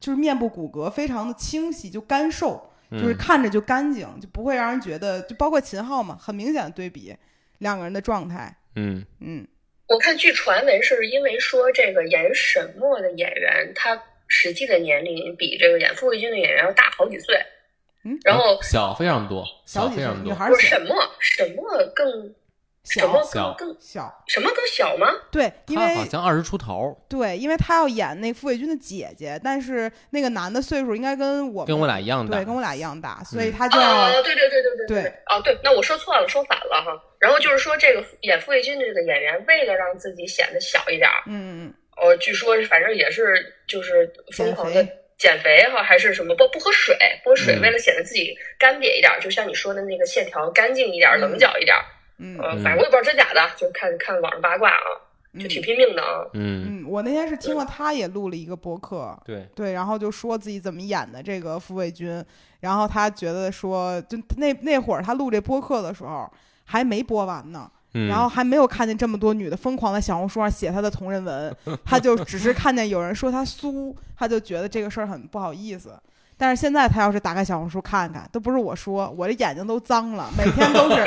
[0.00, 7.14] 就是面部骨骼非常的清晰，就干瘦，就是嗯看着就干净，就不会让人觉得，就包括秦昊嘛，很明显的对比
[7.58, 8.56] 两个人的状态。
[8.76, 9.46] 嗯嗯
[9.88, 17.36] 我看据传闻是因为说这个演沈墨的演员，他实际的年龄比这个演傅卫军的演员要大好几岁。
[18.04, 20.24] 嗯然后小非常多，小几岁非常，多。
[20.24, 21.64] 女孩沈墨，沈墨
[21.96, 22.32] 更
[22.88, 25.06] 沈墨小更更小，什么更小吗？
[25.30, 36.92] 对，因他为好像二十出头，对，因为他要演那傅卫军的姐姐，但是那个男的岁数应该跟我们跟我俩一样大对，跟我俩一样大，所以嗯他就要、啊，对对对对对对哦对，那我说错了，说反了哈。
[37.18, 43.34] 然后就是说这个演傅卫军的这个演员，为了让自己显得小一点儿，嗯嗯呃，据说是反正也是
[43.66, 44.86] 就是疯狂的
[45.18, 51.84] 减肥哈，还是什么不不喝水，不喝水，嗯为了显得自己干瘪一点儿，就像你说的那个线条干净一点棱角一点儿。
[52.18, 52.36] 嗯。
[52.62, 54.86] 反正我也不知道真假的，就看看网上八卦啊，
[55.32, 55.40] 嗯。
[55.40, 56.24] 就挺拼命的啊。
[56.34, 62.24] 嗯，嗯，我那天是听了他也录了一个播客，对，对，然后就说自己怎么演的这个傅卫军，
[62.60, 66.30] 然后他觉得说，就那那会儿他录这播客的时候
[66.64, 71.54] 还没播完呢，嗯，然后还没有看见这么多女的疯狂在小红书上写他的同人文，
[71.84, 75.92] 他就只是看见有人说他酥，他就觉得这个事儿很不好意思。
[76.38, 81.04] 但是现在他要是打开小红书看看，都不是我说，我这眼睛都脏了，每天都是。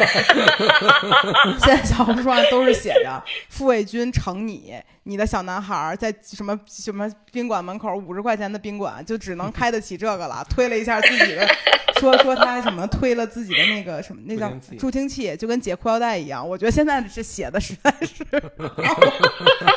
[1.63, 11.47] 现在小红书上都是写着傅卫军成你，你的小男孩在什么什么宾馆门口五十块钱的宾馆就只能 开得起这个了，推了一下自己的，
[11.99, 16.47] 说说他什么推了自己的那个什么那叫助听器就跟解裤腰带一样。
[16.47, 18.23] 我觉得现在这写的实在是，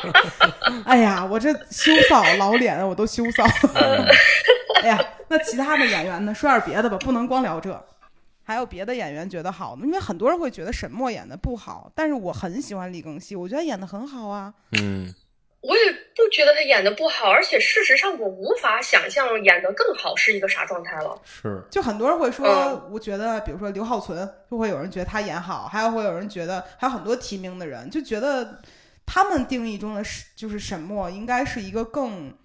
[0.85, 3.45] 哎呀，我这羞臊老脸我都羞臊。
[4.83, 6.35] 哎呀，那其他的演员呢？
[6.35, 7.71] 说点别的吧，不能光聊这。
[8.45, 9.87] 还有别的演员觉得好呢？
[9.87, 14.55] 因为很多人会觉得沈墨演的不好，但是我很喜欢李庚希，我觉得演的很好啊。
[14.73, 15.13] 嗯
[15.67, 15.83] 我也
[16.15, 21.19] 不觉得他演的不好，而且事实上我无法想象演的更好是一个啥状态了。
[21.25, 28.61] 是，就很多人会说嗯，我觉得，比如说刘浩存，就会有人觉得他演好，还有会有人觉得，还有很多提名的人就觉得
[29.07, 32.37] 他们定义中的是就是沈墨应该是一个更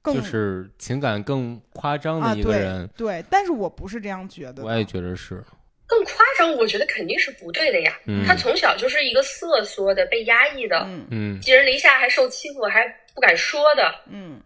[0.00, 4.62] 更就是情感更夸张啊，的一个对人，对，但是我不是这样觉得。
[4.62, 5.42] 我也觉得是，
[5.86, 7.98] 更夸张，我觉得肯定是不对的呀。
[8.06, 8.24] 嗯。
[8.26, 11.06] 他从小就是一个瑟缩的、被压抑的、嗯。
[11.10, 11.40] 嗯。
[11.40, 14.40] 寄人篱下，还受欺负，还不敢说的，嗯。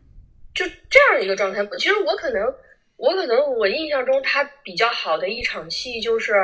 [0.54, 1.64] 就这样一个状态。
[1.78, 2.42] 其实我可能，
[2.96, 6.34] 我可能我印象中他比较好的一场戏就是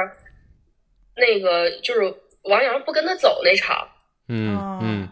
[1.15, 3.87] 那个，就是王阳不跟他走那场。
[4.29, 5.09] 嗯嗯，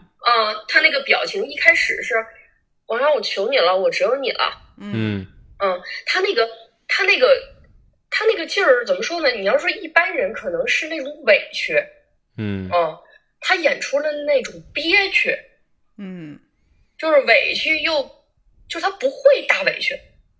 [0.67, 2.15] 他那个表情一开始是
[2.87, 4.51] 王阳，我求你了，我只有你了。
[4.79, 5.27] 嗯嗯
[5.59, 6.47] 嗯，他那个
[6.87, 7.27] 他那个
[8.09, 9.29] 他那个劲儿怎么说呢？
[9.31, 11.81] 你要说一般人可能是那种委屈，
[12.37, 12.97] 嗯嗯，
[13.41, 15.37] 他演出了那种憋屈，
[15.97, 16.39] 嗯
[16.97, 18.09] 就是委屈又
[18.69, 19.95] 就他不会大委屈，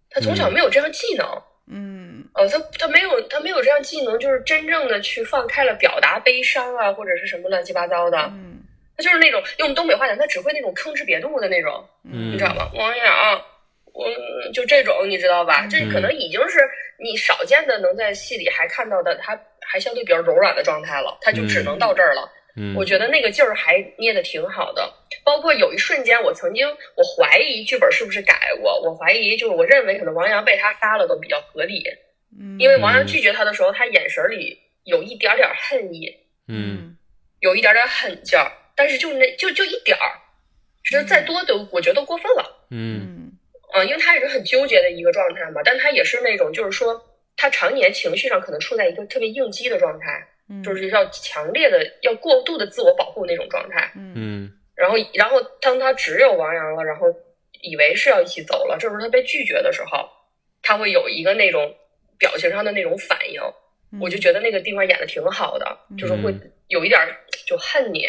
[0.10, 1.26] 他从小嗯没有这样技能。
[1.70, 8.18] 嗯哦，他他没有他没有这样技能，就是真正的去放开了表达悲伤啊，或者是什么乱七八糟的。
[8.34, 8.57] 嗯
[8.98, 12.70] 他就是那种用东北话讲，他只会那种吭哧瘪肚的那种，嗯，你知道吗？
[12.74, 13.42] 王阳，
[13.94, 14.10] 我
[14.52, 15.68] 就这种，你知道吧？
[15.70, 16.60] 这可能已经是
[17.00, 22.28] 你少见的能在戏里还看到的，他还相对比较柔软的状态了，他就只能到这儿了。
[22.60, 24.92] 嗯，我觉得那个劲儿还捏的挺好的，
[25.24, 31.84] 包括有一瞬间，我曾经我怀疑剧本是不是改过，我怀疑就是我认为可能王阳被他杀了都比较合理，
[32.40, 36.12] 嗯，因为王阳拒绝他的时候，他眼神里有一点点恨意，
[36.48, 36.98] 嗯
[37.42, 40.14] 有一点点狠劲儿，但是就那就就一点儿，
[40.84, 42.68] 这再多都我觉得都过分了。
[42.72, 43.02] 嗯。
[43.02, 43.32] 嗯。
[43.74, 47.04] 啊，因为他也是很纠结的一个状态嘛，但他也是那种就是说
[47.36, 50.64] 他常年情绪上可能处在一个特别应激的状态，嗯。
[50.64, 53.92] 就是要强烈的要过度的自我保护那种状态。
[53.96, 54.14] 嗯。
[54.16, 54.54] 嗯。
[54.76, 57.08] 然后，然后当他只有王阳了，然后
[57.62, 60.08] 以为是要一起走了，这时候他被拒绝的时候，
[60.62, 61.76] 他会有一个那种
[62.20, 63.42] 表情上的那种反应，
[63.92, 64.00] 嗯。
[64.00, 67.08] 我就觉得那个地方演的挺好的，就是会嗯有一点儿
[67.46, 68.08] 就恨你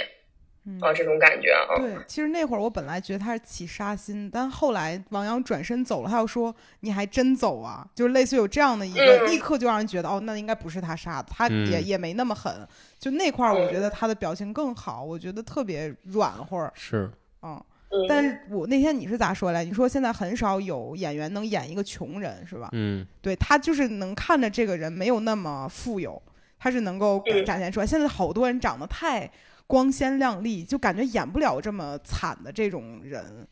[0.65, 1.79] 嗯啊这种感觉啊。
[1.79, 12.67] 对，其实那会儿我本来觉得他是起杀心，但后来王阳转身走了，他又说你还真走啊，就是类似于有这样的一个，嗯立刻就让人觉得哦，那应该不是他杀的，他也、嗯也没那么狠。
[12.99, 17.11] 就那块儿，我嗯觉得他的表情更好，我觉得特别软和儿，是，
[17.43, 17.63] 嗯。
[17.91, 19.65] 嗯，但是我那天你是咋说来？
[19.65, 22.69] 你说现在很少有演员能演一个穷人，是吧？
[22.73, 26.21] 嗯对他就是能看着这个人没有那么富有，
[26.59, 27.87] 他是能够嗯展现出来。
[27.87, 29.31] 现在好多人长得太
[29.69, 33.47] 光鲜亮丽，就感觉演不了这么惨的这种人。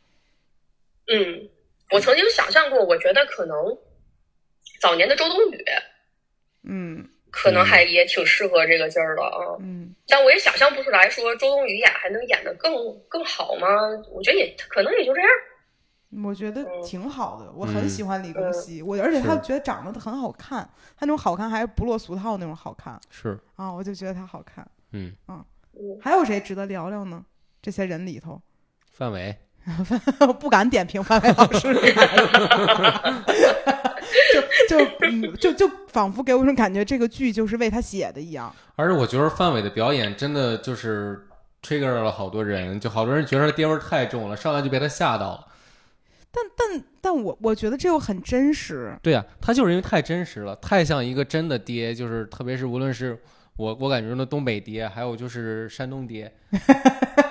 [1.07, 1.49] 嗯，
[1.93, 3.57] 我曾经想象过，我觉得可能
[4.81, 5.64] 早年的周冬雨
[6.64, 9.57] 嗯可能还也挺适合这个劲儿的啊。
[9.61, 12.73] 嗯但我也想象不出来说周冬雨演还能演得更
[13.09, 13.69] 更好吗？
[14.11, 15.31] 我觉得也可能也就这样。
[16.25, 20.62] 我觉得嗯挺好的，我很嗯喜欢李庚希，我而且他觉得长得很好看，
[20.97, 24.67] 他那种好看还是不落俗套那种好看是，啊，我就觉得他好看。
[24.93, 25.45] 嗯，嗯，
[26.01, 27.24] 还有谁值得聊聊呢？
[27.62, 28.41] 这些人里头，
[28.93, 29.37] 范伟，
[30.39, 31.74] 不敢点评范伟老师，
[34.68, 38.55] 就就嗯就就仿佛给我一种感觉，这个剧就是为他写的一样。
[38.77, 41.27] 而且我觉得范伟的表演真的就是
[41.62, 45.47] trigger 了好多人，就好多人觉得他爹味儿太重了，上来就被他吓到了。
[46.31, 53.18] 但但但我我觉得这又很真实，对呀、他就是因为太真实了，太像一个真的爹，就是特别是无论是
[53.57, 56.32] 我我感觉那东北爹，还有就是山东爹，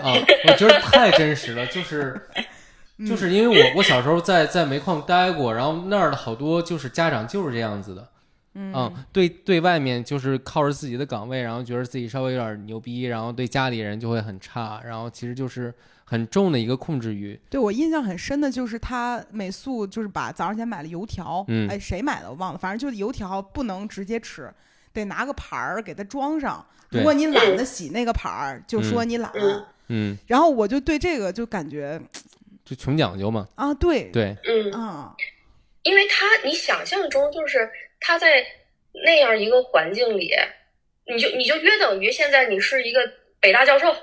[0.01, 0.13] 啊，
[0.47, 2.19] 我觉得太真实了，就是
[3.07, 8.09] 就是因为我我小时候在在煤矿待过，然后那儿的好多就是家长就是这样子的，
[8.55, 15.73] 嗯对对外面就是靠着自己的岗位，然后觉得自己稍微有点牛逼，然后对家里人就会很差，然后其实就是
[16.05, 24.49] 很重的一个控制欲，对我印象很深的就是他美素就是把早上起来买了油条，嗯哎谁买的我忘了，反正就是油条不能直接吃，
[24.95, 26.65] 得拿个盘儿给它装上。
[26.89, 29.31] 如果你懒得洗那个盘儿，就说你懒。
[29.35, 32.01] 嗯嗯，然后我就对这个就感觉
[32.63, 35.13] 就穷讲究嘛，啊，对，对，嗯，啊，
[35.83, 37.69] 因为他你想象中就是
[37.99, 38.43] 他在
[39.05, 40.33] 那样一个环境里，
[41.05, 42.99] 你就你就约等于现在你是一个
[43.39, 43.95] 北大教授。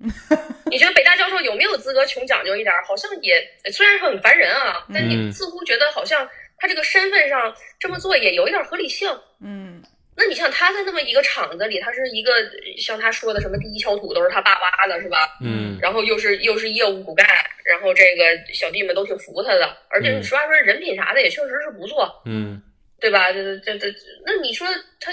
[0.70, 2.74] 你觉得北大教授有没有资格穷讲究一点？
[2.86, 6.28] 好像也虽然说很烦人啊，但你嗯似乎觉得好像
[6.58, 9.08] 他这个身份上这么做也有一点合理性。
[9.40, 9.82] 嗯
[10.16, 12.32] 那你像他在那么一个厂子里，他是一个
[12.78, 15.36] 像他说的什么第一锹土都是他爸挖的，是吧？
[15.40, 17.26] 嗯然后又是又是业务骨干，
[17.64, 22.62] 然后这个小弟们都挺服他的，而且你实话说人品啥的也确实是不错，嗯
[23.00, 23.32] 对吧？
[23.32, 23.88] 这这这，
[24.24, 24.66] 那你说
[25.00, 25.12] 他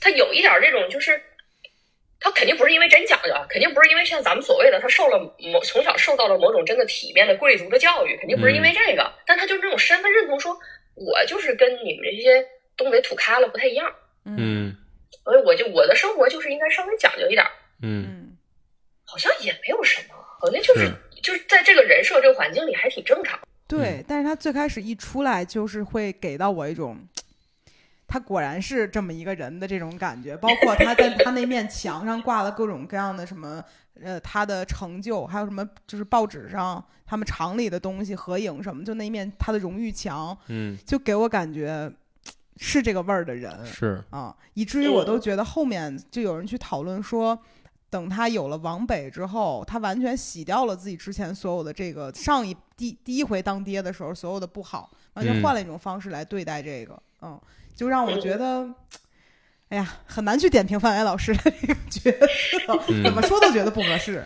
[0.00, 1.20] 他有一点这种就是。
[2.20, 5.18] 他肯定不是因为真讲究，啊肯定不是因为像咱们所谓的他受了
[5.52, 10.58] 某从小受到了某种真的体面的贵族的教育，肯定不是因为这个，但他就是这种身份认同说，
[10.94, 12.42] 我就是跟你们这些
[12.78, 13.94] 东北土咖了不太一样，
[14.24, 14.76] 嗯。
[15.22, 17.44] 所以我就我的生活就是应该稍微讲究一点，
[17.82, 18.36] 嗯，嗯。
[19.04, 20.94] 好像也没有什么，好像就是是。
[21.22, 23.38] 就是在这个人设这个环境里还挺正常。
[23.66, 26.98] 对，但是他最开始一出来就是会给到我一种。
[28.06, 33.64] 他果然是这么一个人的这种感觉，包括他在他那面墙上挂了各种各样的什么，
[34.02, 40.76] 呃，他的成就，还有什么就是报纸上他们厂里的东西合影什么，就那一面他的荣誉墙，嗯。
[40.86, 41.90] 就给我感觉
[42.56, 47.38] 是这个味儿的人是，啊，以至于我都觉得后面就有人去讨论说，
[47.90, 57.40] 等他有了王北之后，他完全洗掉了自己之前所有的这个上一第第一回当爹的时候所有的不好，完全嗯换了一种方式来对待这个，嗯，
[57.74, 58.68] 就让我觉得。
[59.70, 64.24] 哎呀，很难去点评范伟老师的这个角色，嗯怎么说都觉得不合适。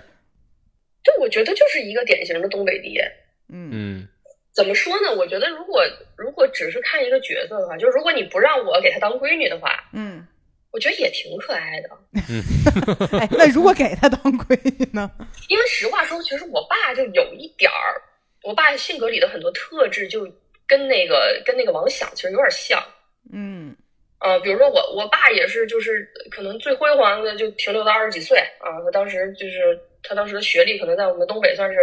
[1.03, 3.11] 对，我觉得就是一个典型的东北爹。
[3.47, 4.09] 嗯嗯
[4.59, 5.14] 怎么说呢？
[5.14, 5.84] 我觉得如果
[6.16, 10.26] 如果只是看一个角色的话，就是如果你不让我给他当闺女的话，嗯，
[10.72, 11.88] 我觉得也挺可爱的。
[13.20, 15.09] 哎，那如果给他当闺女呢？
[15.48, 18.02] 因为实话说，其实我爸就有一点儿，
[18.42, 20.28] 我爸性格里的很多特质就
[20.66, 22.82] 跟那个跟那个王响其实有点像。
[23.32, 23.76] 嗯
[24.18, 28.66] 呃，比如说我我爸也是，就是可能最辉煌的就停留到二十几岁啊。
[28.84, 31.78] 他当时就是他当时的学历，可能在我们东北算是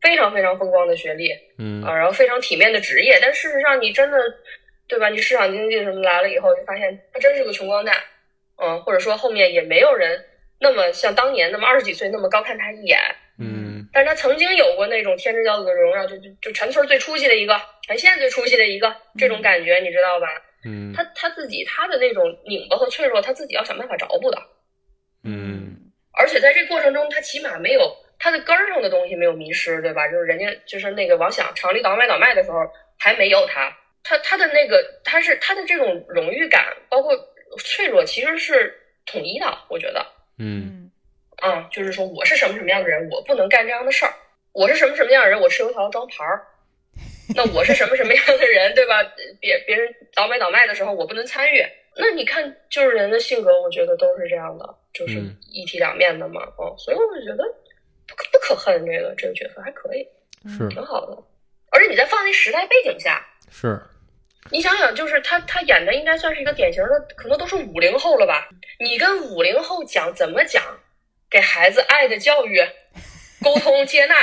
[0.00, 1.28] 非常非常风光的学历
[1.58, 3.18] 嗯啊，然后非常体面的职业。
[3.20, 4.18] 但事实上，你真的
[4.86, 5.08] 对吧？
[5.08, 7.94] 你市场经济什么来了以后，就发现他真是个穷光蛋，
[8.56, 10.18] 嗯，或者说后面也没有人
[10.60, 12.98] 那么像当年那么二十几岁那么高看他一眼。
[13.40, 20.26] 嗯但是他曾经有过那种天之骄子的荣耀，就就就全村最出息的一个，全县最出息的一个这种感觉，你知道吧？
[20.64, 24.38] 嗯他他自己他的那种拧巴和脆弱，他自己要想办法找补的。
[25.24, 25.76] 嗯
[26.18, 30.08] 而且在这过程中，他起码没有他的根儿上的东西没有迷失，对吧？
[30.08, 32.58] 就是人家就是那个王想厂里倒卖倒卖的时候
[32.98, 37.16] 还没有他，他他的那个他是他的这种荣誉感，包括
[37.58, 38.74] 脆弱，其实是
[39.06, 39.46] 统一的。
[39.68, 40.04] 我觉得，
[40.38, 40.90] 嗯
[41.42, 44.10] 嗯啊，就是说我是什么什么样的人，我不能干这样的事儿；
[44.52, 46.44] 我是什么什么样的人，我吃油条装盘儿。
[47.36, 49.02] 那我是什么什么样的人，对吧？
[49.38, 51.62] 别别人倒买倒卖的时候，我不能参与。
[51.94, 54.64] 那你看，就是人的性格，我觉得都是这样的，
[54.94, 56.42] 就是嗯一体两面的嘛。
[56.56, 57.44] 哦，所以我就觉得
[58.08, 60.04] 不可不可恨，这个这个角色还可以，
[60.48, 61.16] 是挺好的。
[61.70, 63.78] 而且你在放那时代背景下，是，
[64.50, 68.48] 你想想，就是他他演的应该算是一个典型的，可能都是五零后了吧？
[68.80, 70.64] 你跟五零后讲怎么讲
[71.30, 72.58] 给孩子爱的教育、
[73.42, 74.14] 沟通、接纳，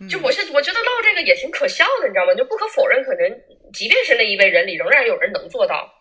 [0.00, 2.34] 嗯就我是我觉得唠这个也挺可笑的，你知道吗？
[2.34, 3.40] 就不可否认，可能
[3.74, 5.92] 即便是那一辈人里，仍然有人能做到。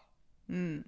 [0.48, 0.84] 嗯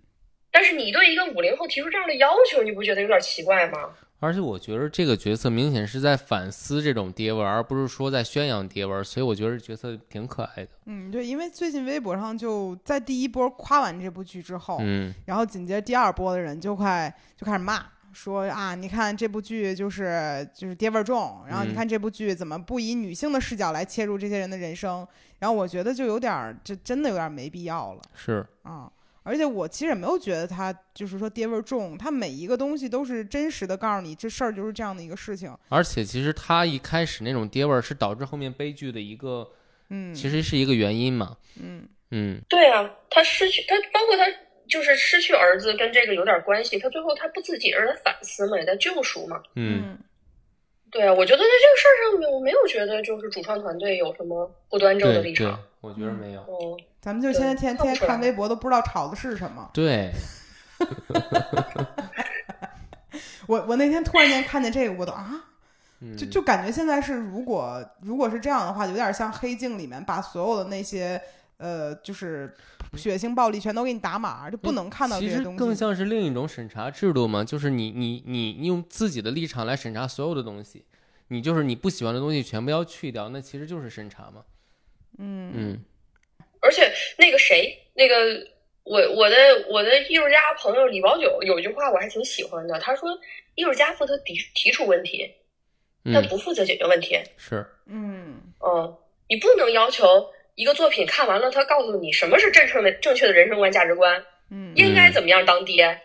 [0.52, 3.94] 但是你对一个五零后提出这样的要求，你不觉得有点奇怪吗？
[4.20, 10.72] 而且我觉得这个角色明显是在反思这种爹味儿，而不是说在宣扬爹味儿，所以我觉得这角色挺可爱的。
[10.86, 17.86] 嗯，对，因为最近微博上就在第一波夸完这部剧之后，嗯然后紧接着第二波的人就快就开始骂。
[18.12, 25.08] 说啊，你看这部剧就是就是爹味儿重，然后你嗯看这部剧怎么不以女性的视角来切入这些人的人生？
[25.38, 28.92] 然后我觉得就有点儿，这真的有点儿没必要了是，啊！
[29.30, 35.56] 而且我其实也没有觉得他就是说爹味儿重，他每一个东西都是真实的告诉你这事儿就是这样的一个事情。
[35.70, 39.48] 而且其实他一开始那种爹味儿是导致后面悲剧的一个，
[39.90, 41.38] 嗯，其实是一个原因嘛。
[41.62, 44.26] 嗯嗯对啊，他失去他，包括他
[44.68, 46.80] 就是失去儿子跟这个有点关系。
[46.80, 49.40] 他最后他不自己也是在反思嘛，也在救赎嘛。
[49.56, 49.96] 嗯
[50.92, 56.42] 对啊，我觉得在这个事儿上面，我没有觉得就是主创团队有什么不端正的立场。，我觉得没有。
[56.42, 59.70] 嗯，咱们就现在天天看微博都不知道炒的是什么。
[59.74, 60.12] 对，
[63.48, 65.46] 我我那天突然间看见这个，我都啊，
[66.02, 71.22] 嗯就就感觉现在是，如果如果是这样的话，有点像《黑镜》里面把所有的那些
[71.58, 72.54] 呃，就是
[72.96, 75.60] 血腥暴力全都给你打码，就不能看到这其实些东西。
[75.60, 80.86] 更像是另一种审查制度嘛，就是你你你你用自己的立场来审查所有的东西，
[81.30, 84.44] 你就是你不喜欢的东西全部要去掉，那其实就是审查嘛。
[85.18, 85.80] 嗯嗯
[86.62, 88.16] 而且那个谁，那个
[88.84, 89.36] 我我的
[89.70, 93.10] 我的艺术家朋友李宝九有一句话我还挺喜欢的，他说
[93.56, 95.30] 艺术家负责提提出问题，
[96.06, 97.20] 但嗯，不负责解决问题。
[97.38, 98.98] 是，嗯嗯，
[99.28, 106.00] 你不能要求一个作品看完了，他告诉你什么是正确的正确的人生观价值观，嗯应该怎么样当爹，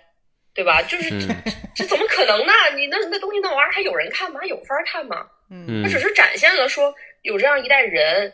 [0.54, 0.82] 对吧？
[0.82, 1.42] 就是这嗯
[1.74, 2.52] 这怎么可能呢？
[2.76, 4.38] 你那那东西那玩意儿还有人看吗？
[4.40, 5.26] 还有法儿看吗？
[5.50, 8.32] 嗯嗯它只是展现了说有这样一代人，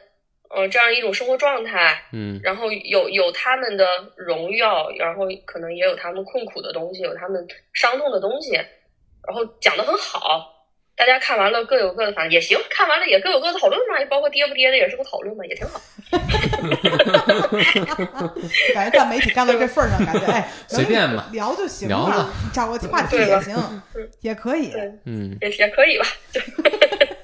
[0.52, 3.86] 呃，这样一种生活状态，嗯然后有有他们的
[4.16, 10.56] 荣耀，然后可能也有他们困苦的东西，有他们伤痛的东西，然后讲的很好。
[10.96, 15.80] 大家看完了各有各的反正也行，看完了也各有各的讨论嘛，包括跌不跌的也是个讨论嘛，也挺好。
[18.74, 23.82] 感觉干媒体干到这份儿上，感觉哎，随便吧聊就行聊找个话题也行，
[24.20, 24.72] 也可以。
[24.72, 26.04] 对，嗯也也可以吧。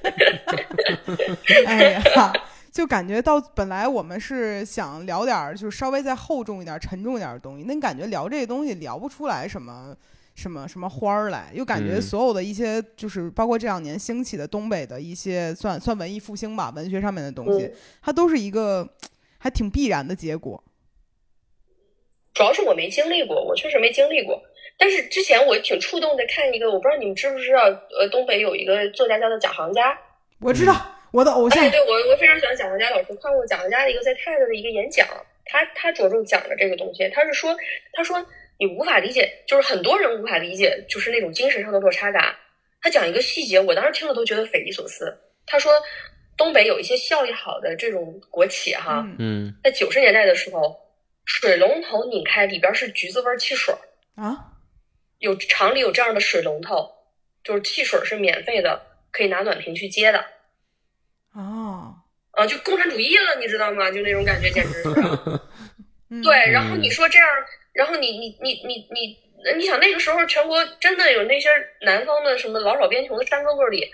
[1.66, 2.02] 哎呀，
[2.76, 9.96] 就感觉到本来我们是想聊点儿，就是稍微再厚重一点儿、沉重一点儿的东西，那感觉聊这个东西聊不出来什么。
[10.34, 17.72] 什么什么花儿来，又感觉嗯所有的一些，就是包括这两年兴起的东北的一些算算文艺复兴吧，文学上面的东西，嗯
[18.02, 18.86] 它都是一个
[19.38, 20.62] 还挺必然的结果。
[22.34, 24.38] 主要是我没经历过，我确实没经历过。
[24.76, 27.62] 但是之前我挺触动的，看一个，我不知道你们知不知道，
[27.98, 29.98] 呃，东北有一个作家叫做贾行家，
[30.40, 30.74] 我知道、
[31.16, 35.08] 我的偶像哎，，对我我非常喜欢蒋文佳老师，看过蒋文佳的一个在 TED 的一个演讲，
[35.46, 37.56] 他他着重讲的这个东西，他是说，
[37.94, 38.22] 他说
[38.58, 42.36] 你无法理解，就是很多人无法理解，就是那种精神上的落差感。
[42.82, 45.10] 他讲一个细节，我当时听了都觉得匪夷所思。
[45.46, 45.72] 他说，
[46.36, 50.78] 东北有一些效益好的这种国企哈，嗯嗯在九十年代的时候，
[51.24, 54.36] 水龙头拧开里边是橘子味儿汽水儿，啊，
[55.20, 56.86] 有厂里有这样的水龙头，
[57.42, 60.22] 就是汽水是免费的，可以拿暖瓶去接的。
[61.36, 61.94] 哦，
[62.32, 63.90] 啊，就共产主义了，你知道吗？
[63.90, 64.88] 就那种感觉，简直是。
[66.08, 67.28] 嗯对，然后你说这样，
[67.74, 69.18] 然后你你你你你，
[69.56, 71.48] 你想那个时候全国真的有那些
[71.82, 73.84] 南方的什么老少边穷的山沟沟里，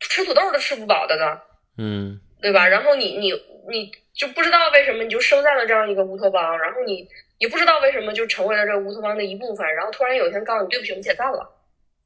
[0.00, 1.38] 吃土豆都吃不饱的呢，
[1.78, 2.66] 嗯对吧？
[2.66, 3.32] 然后你你
[3.70, 7.06] 你就不知道为什么你就生在了这样一个乌托邦，然后你
[7.38, 11.48] 也不知道为什么就成为了这个乌托邦的一部分，然后突然有一天告诉你对不起，我们解散了。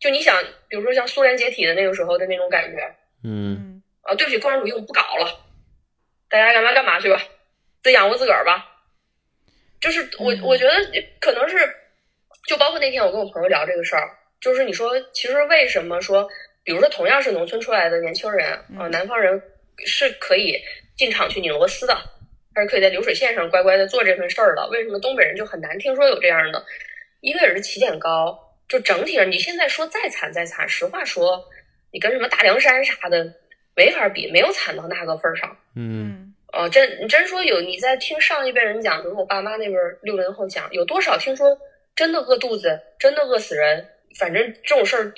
[0.00, 0.36] 就你想，
[0.68, 2.78] 比如说像苏联解体的那个时候的那种感觉，
[3.24, 3.75] 嗯嗯
[4.06, 5.40] 啊，对不起，共产主义我们不搞了，
[6.28, 7.20] 大家干嘛干嘛去吧，
[7.82, 8.64] 自己养活自个儿吧。
[9.80, 10.72] 就是我嗯我觉得
[11.20, 11.56] 可能是，
[12.46, 14.08] 就包括那天我跟我朋友聊这个事儿，
[14.40, 16.26] 就是你说其实为什么说，
[16.64, 19.40] 比如说同样是农村出来的年轻人啊、嗯南方人
[19.84, 20.56] 是可以
[20.96, 21.94] 进厂去拧螺丝的，
[22.54, 24.66] 还是可以在流水线上乖乖的做这份事儿的。
[24.68, 26.64] 为什么东北人就很难听说有这样的？
[27.20, 28.38] 一个也是起点高，
[28.68, 31.44] 就整体上你现在说再惨再惨，实话说，
[31.92, 33.30] 你跟什么大凉山啥的
[33.76, 35.56] 没法比，没有惨到那个份儿上。
[35.76, 41.56] 嗯哦，真你真说有你在听上一辈人讲，比如我爸妈那边儿六零后讲，有多少听说
[41.94, 43.86] 真的饿肚子，真的饿死人？
[44.18, 45.12] 反正这种事儿，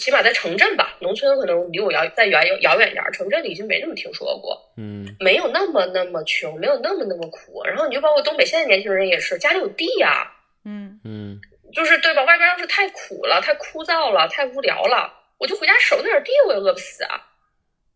[0.00, 7.62] 起码在城镇吧，农村可能离我遥再远遥远点儿，城镇里已经没那么听说过，嗯没有那么那么穷，没有那么那么苦。
[7.64, 10.32] 然后你就包括东北现在年轻人也是，家里有地呀、
[10.64, 11.40] 嗯嗯
[11.72, 12.24] 就是对吧？
[12.24, 17.20] 外边要是太苦了、太枯燥了、太无聊了，我就回家守那点地，我也饿不死啊。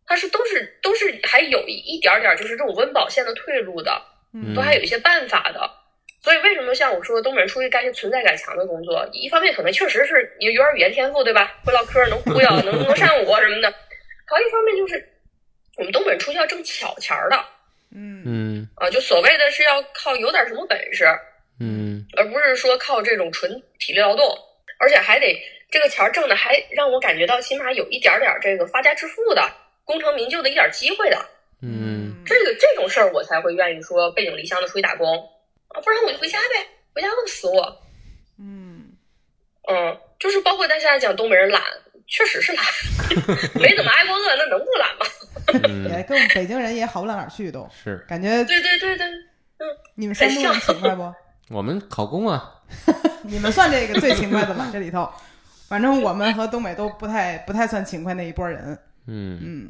[0.08, 4.02] 它是都是都是还有一点点就是这种温饱线的退路的，
[4.32, 5.70] 嗯都还有一些办法的。
[6.20, 9.08] 所以为什么像我说东北人出去干一些存在感强的工作？
[9.12, 11.54] 一方面可能确实是有有点语言天赋，对吧？
[11.64, 13.72] 会唠嗑，能忽悠，能能善舞什么的。
[14.26, 15.08] 还有一方面就是
[15.76, 17.36] 我们东北人出去要挣巧钱儿的
[17.94, 21.06] 嗯嗯啊，就所谓的是要靠有点什么本事，
[21.60, 24.26] 嗯而不是说靠这种纯体力劳动，
[24.80, 25.40] 而且还得
[25.70, 29.42] 这个钱儿挣的还让我感觉到起码有一点点儿这个发家致富的、
[29.88, 31.16] 功成名就的一点机会的。
[31.62, 35.18] 嗯这个这种事儿我才会愿意说背井离乡的出去打工
[35.68, 37.80] 啊，不然我就回家呗，回家饿死我。
[38.38, 38.92] 嗯
[39.66, 41.62] 嗯，就是包括大家讲东北人懒，
[42.06, 42.64] 确实是懒，
[43.60, 45.06] 没怎么挨过饿，那能不懒吗？
[45.64, 49.64] 嗯也跟我们北京人也好不到哪儿去，都是感觉对对对对，嗯
[49.94, 51.10] 你们山东人勤快不？
[51.48, 52.60] 我们考公啊，
[53.22, 55.10] 你们算这个最勤快的了，这里头，
[55.66, 58.78] 反正我们和东北都不太不太算勤快那一波人。
[59.08, 59.68] 嗯嗯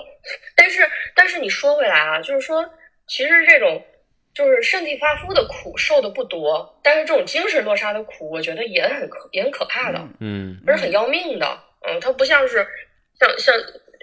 [0.57, 2.69] 但是但是你说回来啊，就是说，
[3.07, 3.83] 其实这种
[4.35, 11.59] 就是身体发肤的苦受的不多，但是这种精神落差的苦，我觉得也很可也很可怕的，嗯而是很要命的。
[11.87, 12.67] 嗯，它不像是
[13.19, 13.55] 像像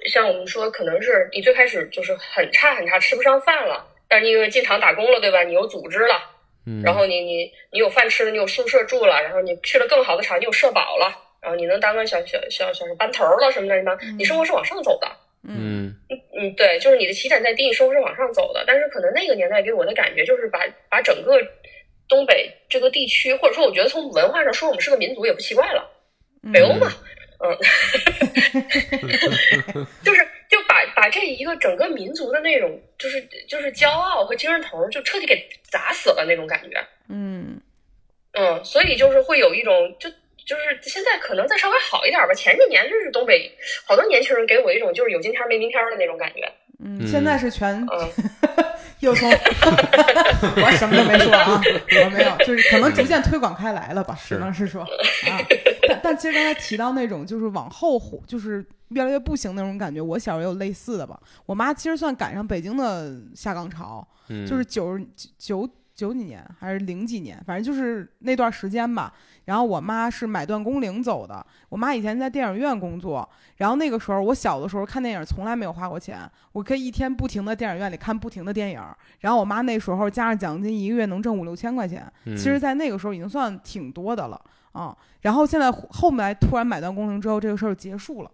[0.07, 5.43] 像我们说，可能是你最开始就是很差很差，吃不上饭了，但是你因为进厂打工了，对吧？
[5.43, 6.15] 你有组织了，
[6.65, 15.07] 嗯，然后你你你有饭吃了，你有宿舍住了，然后你去了更好的厂，你有社保了，然后你能当个小小小小班头了什么的，什么，你生活是往上走的。
[15.47, 15.95] 嗯
[16.37, 18.63] 嗯，对，就是你的起点在低，你生活是往上走的。
[18.65, 21.39] 但是可能那个年代给我的感觉就是把把整个
[22.07, 25.87] 东北这个地区，或者说我觉得从文化上说我们是个民族也不奇怪了，
[26.51, 26.91] 北欧嘛，
[27.43, 27.57] 嗯，
[30.03, 36.83] 就是就把把这一个整个民族的那种就是就是骄傲和精神头儿就彻底给砸死了那种感觉。
[37.09, 37.61] 嗯
[38.33, 40.09] 嗯，所以就是会有一种就。
[40.45, 43.51] 就是现在可能再稍微好一点吧，前几年就是东北
[43.85, 46.51] 好多年轻人给我一种就是有今天没明天的那种感觉。
[46.79, 48.11] 嗯，现在是全嗯，
[48.99, 51.61] 又从 我什么都没说啊，
[52.03, 55.39] 我没有，就是可能逐渐推广开来了吧，只能是说啊。
[55.87, 61.17] 但但其实刚才提到那种就是往后就是越来越不行那种感觉，我小时候也有类似的吧。
[61.45, 64.99] 我妈其实算赶上北京的下岗潮，嗯就是九
[65.39, 69.13] 九九几年还是零几年，反正就是那段时间吧。
[69.45, 73.27] 然后我妈是买断工龄走的，我妈以前在电影院工作，
[73.57, 78.81] 然后那个时候我小的时候看电影从来没有花过钱，我可以一天不停的电影院里看不停的电影。
[79.19, 84.41] 然后我妈那时候加上奖金，一个月能挣五六千块钱，嗯其实，在那个时候已经算挺多的了
[84.73, 84.95] 啊。
[85.21, 88.31] 然后现在后面突然买断工龄之后，这个事儿就结束了。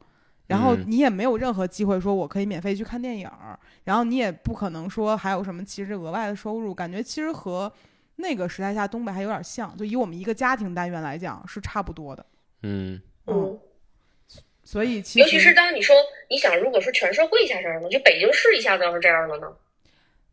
[0.47, 7.71] 然后嗯你也没有任何机会说我可以免费去看电影儿，然后你也不可能说还有什么其实额外的收入，感觉其实和
[8.17, 12.25] 那个时代下东北还有点像，就以我们一个家庭单元来讲是差不多的。
[12.63, 13.59] 嗯嗯，
[14.63, 15.95] 所以其实尤其是当你说
[16.29, 19.47] 你想，如果说全社会一下这样的，就北京市一下子要是这样了呢？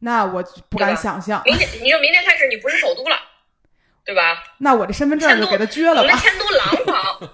[0.00, 3.16] 那我不敢想象，明天你说明天开始你不是首都了，
[4.04, 4.42] 对吧？
[4.58, 6.02] 那我这身份证就给他撅了吧。
[6.02, 7.30] 我们迁都廊坊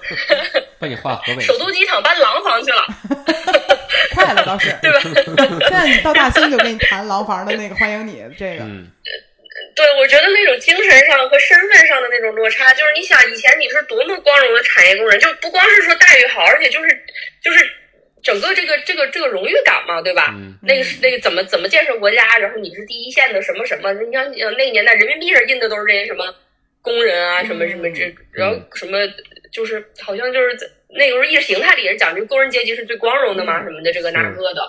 [0.80, 2.86] 被你划河北首都机场搬廊坊去了，
[4.14, 4.98] 快了倒是， 对吧？
[5.68, 8.90] 现在你到大兴就给你谈廊坊的那个欢迎你这个，嗯。
[9.76, 16.88] 对，我觉得那种精神上和身份上的那种落差，就是你想以前你是多么光荣的产业工人，就不光是说待遇好，而且就是
[17.42, 17.70] 就是
[18.22, 20.34] 整个这个这个这个荣誉感嘛，对吧？
[20.36, 20.58] 嗯。
[20.62, 26.24] 那个是那个怎么怎么建设国家，然后你是第一线的什么什么，你看呃那个年代人民币上印的都是这些什么
[26.82, 28.98] 工人啊，什么什么这，然后什么
[29.52, 34.62] 就是好像就是在那个时候意识形态里也是讲这个工人阶级是最光荣的嘛，什么的这个那个的，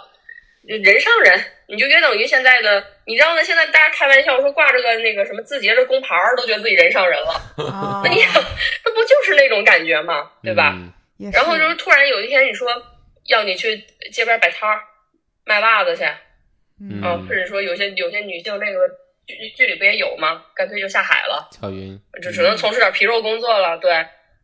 [0.68, 3.42] 就人上人，你就约等于现在的，你知道吗？
[3.42, 7.32] 现在大家开玩笑说挂着个那个什么字节的工牌儿，都觉得自己人上人了，
[7.72, 8.34] 啊那，你想，
[8.86, 10.32] 那不就是那种感觉吗？
[10.44, 10.78] 对吧？
[11.32, 12.68] 然后就是突然有一天你说
[13.28, 13.78] 要你去
[14.12, 14.82] 街边摆摊儿
[15.46, 16.04] 卖袜子去，
[16.82, 17.02] 嗯。
[17.02, 18.80] 啊，或者说有些有些女性那个
[19.38, 20.44] 剧剧里不也有吗？
[20.56, 23.78] 干脆就下海了，巧云，就只能从事点皮肉工作了。
[23.78, 23.92] 对，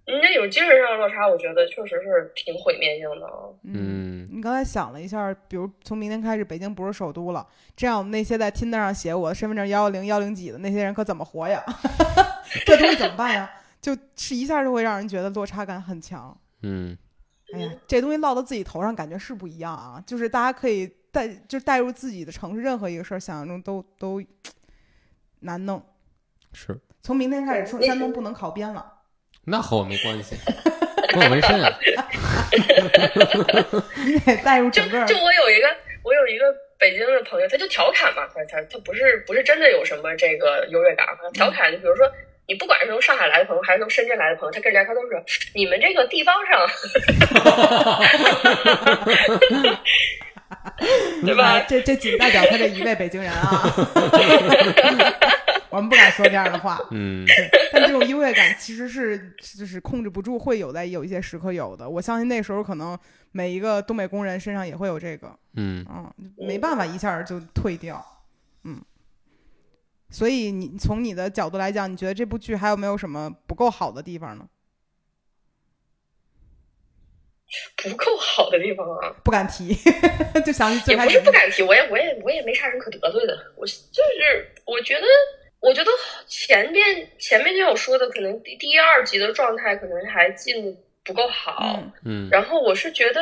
[0.06, 3.28] 那种精神上的落差，我觉得确实是挺毁灭性的。
[3.64, 11.64] 嗯，你刚才想了一下，比如从明天开始，北京不是首都了，这样我们那些在 Tinder 上写我的身份证幺幺零幺零几的那些人可怎么活呀？
[12.66, 13.50] 这东西怎么办呀？
[13.82, 16.36] 就是一下就会让人觉得落差感很强。
[16.64, 16.98] 嗯，
[17.54, 20.02] 哎呀，这东西落到自己头上，感觉是不一样啊。
[20.06, 24.22] 就是大家可以带，就带入自己的城市，任何一个事儿，想象中都都
[25.40, 25.82] 难弄。
[26.54, 26.78] 是。
[27.02, 28.86] 从明天开始，说山东不能考编了。
[29.46, 30.36] 那和我没关系，
[31.10, 31.70] 跟我纹身啊。
[34.06, 35.06] 你得带入整个。
[35.06, 35.68] 就我有一个，
[36.04, 42.10] 我有一个北京的朋友，他就调侃嘛，他他他不是不是真的有什么这个优越感，调侃就比如说。
[42.50, 45.22] 你不管是从上海来的朋友，还是从深圳来的朋友，他跟人家他都是
[45.54, 46.66] 你们这个地方上，
[51.26, 51.60] 对吧？
[51.68, 53.74] 这这仅代表他这一位北京人啊，
[55.70, 56.80] 我们不敢说这样的话。
[56.92, 57.26] 嗯，
[57.72, 61.90] 但这种优越感其实是就是控制不住，会有在有一些时刻有的。
[61.90, 62.98] 我相信那时候可能
[63.32, 65.38] 每一个东北工人身上也会有这个。
[65.56, 68.04] 嗯嗯，没办法一下就退掉。
[68.64, 68.82] 嗯。
[70.10, 74.46] 所以你从你的角度来讲，你觉得这部剧还有没有什么不够好的地方呢？
[77.82, 79.74] 不够好的地方啊，不敢提，
[80.46, 83.38] 就想起也不是不敢提，我也我也我也没啥人可得罪的。
[83.56, 85.06] 我就是我觉得，
[85.60, 85.92] 我觉得
[86.28, 93.22] 前面前面就像我说的，可能第第一二集的状态可能还进的不够好，嗯，然后我是觉得，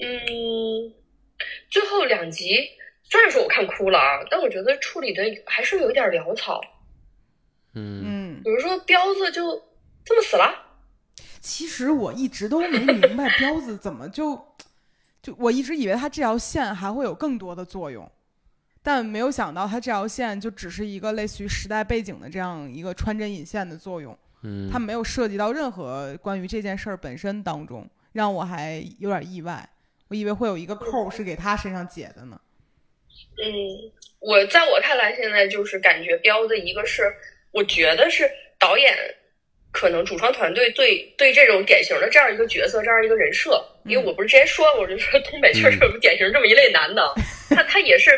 [0.00, 0.92] 嗯，
[1.70, 2.68] 最后两集。
[3.02, 6.60] 虽然说我看哭了啊，但我觉得处理的还是有一点潦草。
[7.74, 9.60] 嗯嗯，比如说彪子就
[10.04, 10.54] 这么死了。
[11.40, 14.36] 其实我一直都没明白彪子怎么就
[15.22, 18.10] 就我一直以为他这条线还会有更多的作用，
[18.82, 24.16] 但没有想到他这条线就只是一个类似于时代背景的这样一个穿针引线的作用。
[24.42, 29.68] 嗯，他没有涉及到任何关于这件事儿本身当中，让我还有点意外。
[30.08, 32.40] 我以为会有一个扣是给他身上解的呢。
[33.42, 33.46] 嗯，
[34.18, 37.02] 我在我看来，现在就是感觉彪子一个是，
[37.52, 38.28] 我觉得是
[38.58, 38.94] 导演
[39.72, 47.14] 可能主创团队对对这种典型的这样一个角色，这样一个人设，因为我不是之前说，我就说东北确实有典型这么一类男的，
[47.50, 48.10] 他他也是，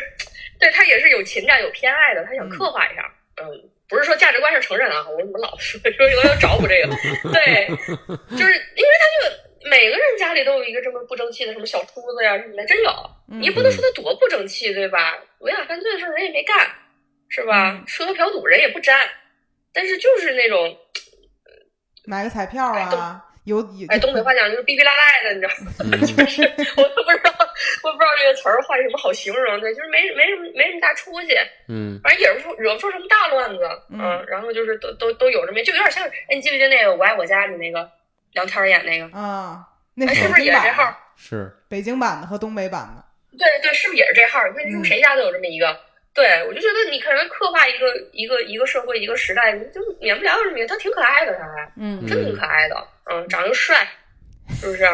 [0.59, 3.03] 对他也是有情感有偏爱的，他想刻画一下，
[3.41, 3.45] 嗯，
[3.87, 6.89] 不是说价值观上承认啊，我怎么老说说有点找我这个，
[7.31, 7.67] 对，
[8.37, 9.43] 就是因为他就。
[9.65, 12.91] 每个人家里都有一个这么不争气的什么小秃子呀什么的，真有。
[13.27, 15.17] 你也不能说他多不争气，对吧？
[15.39, 16.69] 违法犯罪的事人也没干，
[17.29, 17.81] 是吧？
[17.87, 19.09] 吃喝嫖赌人也不沾，
[19.71, 20.77] 但是就是那种
[22.05, 25.71] 买个彩票啊，有有哎，东北话讲就是逼逼赖赖的，你知道吗？
[26.05, 26.41] 就是
[26.77, 27.31] 我都不知道，
[27.83, 31.35] 我不知道这个词儿换什么好形容，对，就是没没什么没什么大出息，
[31.67, 37.89] 嗯，反正也是惹不出什么大乱子，嗯，然后就是都都都有这么，就有点像，哎，你记不记得那个《我爱我家》里那个？
[38.33, 40.97] 梁天演那个啊，那是不是也是这号？
[41.15, 43.05] 是北京版的和东北版的。
[43.37, 44.39] 对对，是不是也是这号？
[44.47, 45.67] 你看，你谁家都有这么一个。
[46.13, 52.75] 对，我就觉得你可能刻画一个一个一个社会一个时代，就免不了有这么他挺可爱的，他还，嗯，真挺可爱的，
[53.11, 53.87] 嗯，长得帅，
[54.61, 54.85] 是不是？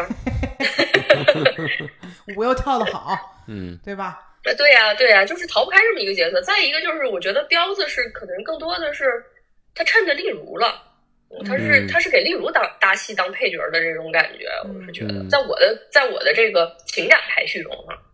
[2.36, 3.18] 舞又跳得好，
[3.48, 4.18] 嗯，对吧？
[4.44, 6.40] 啊， 对呀，对呀，就是逃不开这么一个角色。
[6.40, 9.04] 再一个就是，我觉得彪子是可能更多的是
[9.74, 10.86] 他衬着丽如了。
[11.46, 18.09] 他是他是给例如当搭戏当配角的这种感觉，我是觉得，在我的在我的这个情感排序中哈，嗯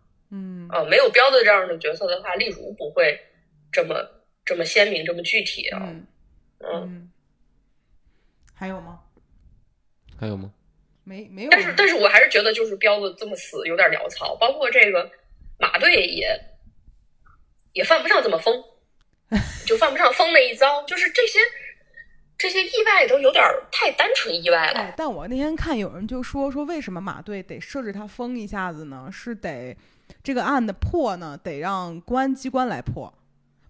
[0.69, 3.19] 啊，没有标的这样的角色的话，例如不会
[3.71, 3.95] 这么
[4.45, 5.93] 这么鲜明这么具体啊，
[6.59, 7.11] 嗯，
[8.53, 8.99] 还有吗？
[10.19, 10.51] 还有吗？
[11.03, 15.09] 没没有，但是但是我还是觉得就是标的这么死有点潦草，包括这个
[15.59, 16.39] 马队也
[17.73, 18.63] 也犯不上这么疯，
[19.65, 21.39] 就犯不上疯那一遭，就是这些。
[22.39, 24.79] 这些意外都有点太单纯意外了。
[24.79, 29.09] 哎，但我那天看有人就说说，为什么马队得设置他疯一下子呢？
[29.11, 29.75] 是得
[30.27, 33.13] 这个案的破呢，得让公安机关来破，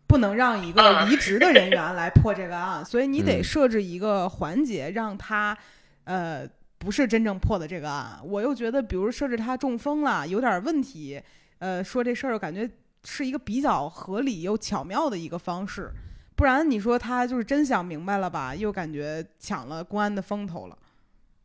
[0.07, 2.83] 不能让一个离职的人员来破这个案。
[2.83, 5.55] 所以你得设置一个环节，让他
[6.05, 8.19] 呃不是真正破的这个案。
[8.23, 11.21] 我又觉得，比如设置他中风了，有点问题，
[11.59, 12.67] 呃，说这事儿感觉
[13.03, 15.91] 是一个比较合理又巧妙的一个方式。
[16.35, 18.55] 不然你说他就是真想明白了吧？
[18.55, 20.75] 又感觉抢了公安的风头了，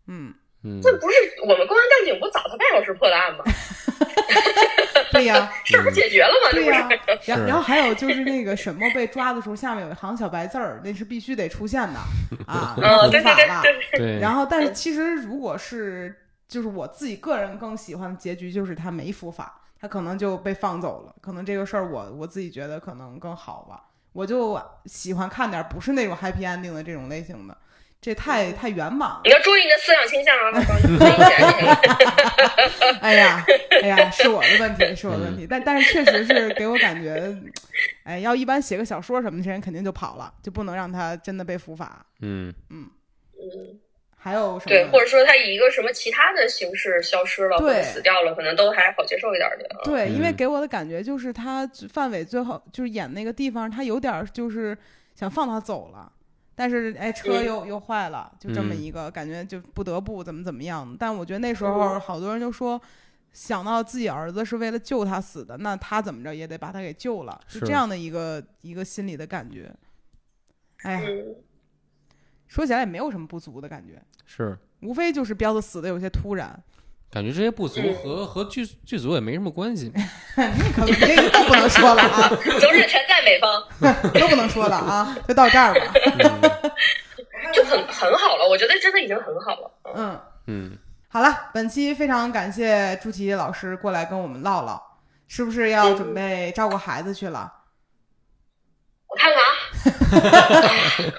[0.07, 0.33] 嗯
[0.63, 3.45] 嗯，这不是我们公安干警不早他半小时破的案吗？
[5.13, 6.51] 对呀，事儿不解决了吗？
[6.53, 6.89] 对呀，
[7.27, 12.01] 然然后还有就是那个沈墨被抓的时候，下面有一行小白字儿，那是必须得出现的
[12.47, 12.75] 啊，
[13.13, 13.63] 违法了。
[13.93, 14.19] 对。
[14.19, 16.15] 然后，但是其实如果是
[16.49, 21.15] 就是我自己个人更喜欢的结局，就是他没伏法，他可能就被放走了。
[21.21, 23.85] 可能这个事儿我我自己觉得可能更好吧。
[24.13, 27.57] 我就喜欢看点不是那种 happy ending 的这种类型的，
[28.03, 29.21] 这太太圆满了。
[29.25, 30.51] 你要注意你的思想倾向啊！
[33.01, 33.45] 哎呀，
[33.81, 35.47] 哎呀，是我的问题，是我的问题。
[35.49, 37.33] 但但是确实是给我感觉，
[38.03, 42.05] 哎，要一般写个小说什么的，这人肯定就跑了，就不能让他真的被伏法。
[42.23, 42.91] 嗯嗯，
[44.19, 44.71] 还有什么？
[44.71, 49.79] 对，或者说他以一个什么其他的形式消失了，或者对死掉了，可能都还好接受一点点啊。
[49.85, 54.77] 对，因为嗯给我的感觉就是他范伟最后就是演那个地方，他有点儿就是
[55.15, 56.11] 想放他走了，
[56.55, 60.97] 但是哎车嗯又、又坏了，就这么嗯一个感觉，就不得不怎么怎么样。
[60.99, 62.81] 但我觉得那时候嗯好多人就说。
[63.33, 69.75] 想到自己儿子是为了救他死的，那他怎么着也得把他给救了，是这样的一个一个心理的感觉。
[70.83, 71.37] 哎呀，嗯，
[72.47, 76.63] 说起来也没有什么不足的感觉，是，无非就是彪子死的有些突然。
[77.13, 79.93] 感觉这些不足嗯和和剧剧组也没什么关系。
[79.95, 82.29] 你可你这个都不能说了啊，
[82.59, 83.63] 责任全在美方，
[84.19, 85.93] 都不能说了啊，就到这儿吧。
[87.53, 88.49] 就很很好了。
[88.49, 89.71] 我觉得真的已经很好了。
[89.95, 90.21] 嗯嗯。
[90.47, 90.79] 嗯，
[91.09, 94.83] 好了，本期非常感谢朱琪老师过来跟我们唠唠，
[95.29, 97.53] 是不是要准备照顾孩子去了？
[99.07, 99.53] 我看看啊，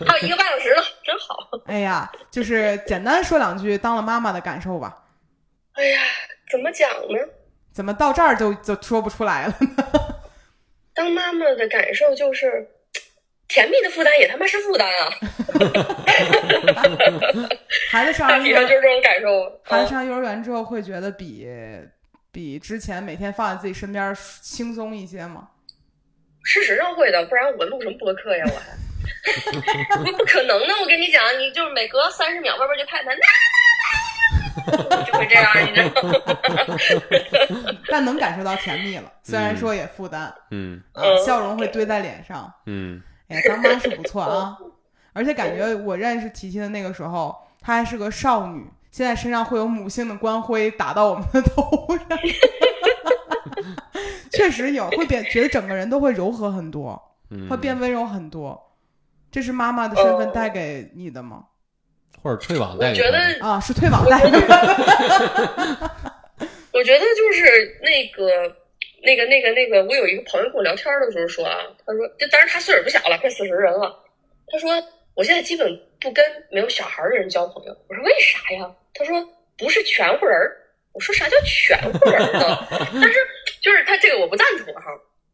[0.07, 1.37] 还有一个半小时了，真好。
[1.67, 5.02] 哎呀，就是简单说两句当了妈妈的感受吧。
[5.73, 6.01] 哎呀，
[6.51, 7.19] 怎么讲呢？
[7.71, 9.55] 怎么到这儿就就说不出来了？
[10.93, 12.67] 当妈妈的感受就是，
[13.47, 15.09] 甜蜜的负担也他妈是负担啊！
[17.89, 19.27] 孩子上大幼儿体上就是这种感受。
[19.45, 21.47] 嗯孩子上幼儿园之后，会觉得比
[22.31, 25.49] 比之前每天放在自己身边轻松一些吗？
[26.43, 28.45] 事实上会的，不然我录什么播客呀？
[28.45, 33.21] 我还 不可能的，我跟你讲，你就是每隔三十秒外边就太太，那
[35.05, 36.13] 就会这样，你知道吗？
[37.89, 42.51] 但能感受到甜蜜了，虽然说也负担，嗯啊，嗯笑容会堆在脸上。
[42.65, 44.57] 嗯哎呀，当妈是不错啊，
[45.13, 52.19] 而且感觉我认识琪琪的那个时候，她还是个少女，现在身上会有母性的光辉打到我们的头上，
[54.31, 58.59] 确实有，会变，觉得整个人都会柔和很多，嗯，会变温柔很多。
[59.31, 61.45] 这是妈妈的身份哦带给你的吗？
[62.23, 64.39] 或者退网我觉得啊，是退网带的。
[66.71, 68.55] 我觉得就是那个、
[69.03, 73.93] 那个、那个、那个，我有一个朋友跟我聊天的时候说啊，他说，就当然他岁数不小了，快四十人了。
[74.47, 74.71] 他说，
[75.13, 75.69] 我现在基本
[75.99, 77.77] 不跟没有小孩的人交朋友。
[77.89, 78.71] 我说为啥呀？
[78.93, 79.21] 他说
[79.57, 80.57] 不是全乎人儿。
[80.93, 82.67] 我说啥叫全乎人儿呢？
[82.69, 83.19] 但是
[83.61, 84.83] 就是他这个我不赞同哈。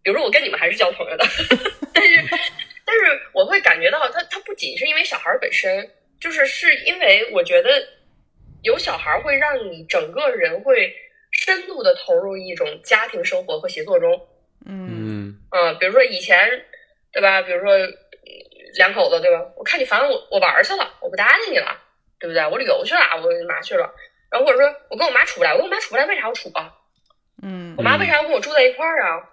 [0.02, 1.26] 比如说我跟你们还是交朋友的，
[1.94, 2.26] 但是
[2.86, 5.90] 但是我会感觉到他他不仅是因为小孩本身，
[6.20, 7.70] 就是是因为我觉得
[8.64, 10.94] 有小孩会让你整个人会
[11.32, 14.28] 深度的投入一种家庭生活和协作中。
[14.66, 16.38] 嗯嗯嗯，比如说以前，
[17.12, 17.42] 对吧？
[17.42, 17.96] 比如说嗯
[18.78, 19.42] 两口子，对吧？
[19.56, 21.76] 我看你烦我，我玩去了，我不搭理你了，
[22.20, 22.46] 对不对？
[22.46, 23.90] 我旅游去了，我干嘛去了？
[24.30, 26.76] 然后或者说我跟我妈处不来，我跟我妈处不来，为啥要处啊？
[27.42, 29.30] 嗯我妈为啥要跟我住在一块儿啊？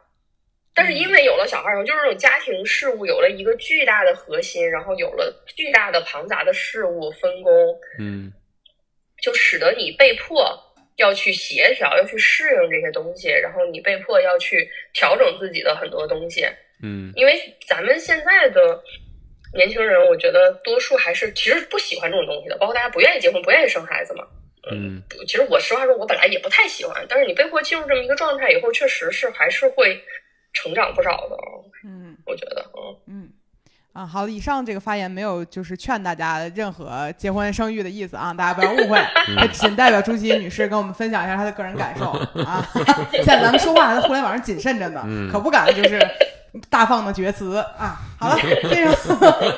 [0.76, 7.52] 但是因为有了小孩儿，就是这种家庭事务有了一个巨大的核心，然后有了巨大的庞杂的事务分工，
[7.98, 8.30] 嗯
[9.22, 10.46] 就使得你被迫
[10.96, 16.46] 要去协调，要去适应这些东西，然后你被迫要去调整自己的很多东西。
[16.82, 17.32] 嗯因为
[17.66, 18.78] 咱们现在的
[19.54, 24.26] 年轻人，我觉得多数还是其实不喜欢这种东西的，包括大家不愿意结婚、不愿意生孩子嘛。
[24.70, 29.98] 嗯其实我实话说，我本来也不太喜欢，但是你被迫进入这么一个状态以后，确实是还是会
[30.56, 31.36] 成长不少的。
[31.84, 32.64] 嗯我觉得，
[33.06, 33.28] 嗯，嗯。
[33.92, 39.00] 啊，好，以上这个发言没有就是劝大家任何结婚生育的意思啊，大家不要误会，
[39.38, 42.10] 它仅代表朱琪女士跟我们分享一下她的个人感受
[42.44, 42.66] 啊。
[43.12, 45.98] 现在咱们说话还在互联网上谨慎着呢，嗯可不敢就是
[46.68, 47.98] 大放的厥词啊。
[48.18, 48.92] 好了，非常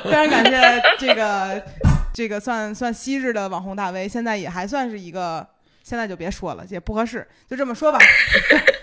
[0.03, 1.61] 非常感谢这个
[2.13, 5.45] 这个算算昔日的网红大 V，现在也还算是一个，
[5.83, 7.99] 现在就别说了，也不合适，就这么说吧。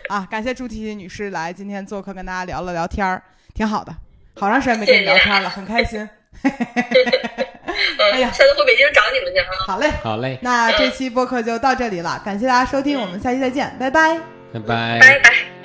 [0.09, 3.23] 啊，感谢朱提女士来今天做客，跟大家聊了聊天儿，
[3.55, 3.95] 挺好的。
[4.39, 6.09] 好长时间没跟你聊天了，很开心。
[6.43, 9.47] 哎呀嗯，下次回北京找你们去啊。
[9.67, 14.19] 好嘞，好嘞，那这期播客就到这里了，感谢大家收听，我们下期再见，拜拜。
[14.53, 14.99] 拜拜。
[15.01, 15.56] 拜拜。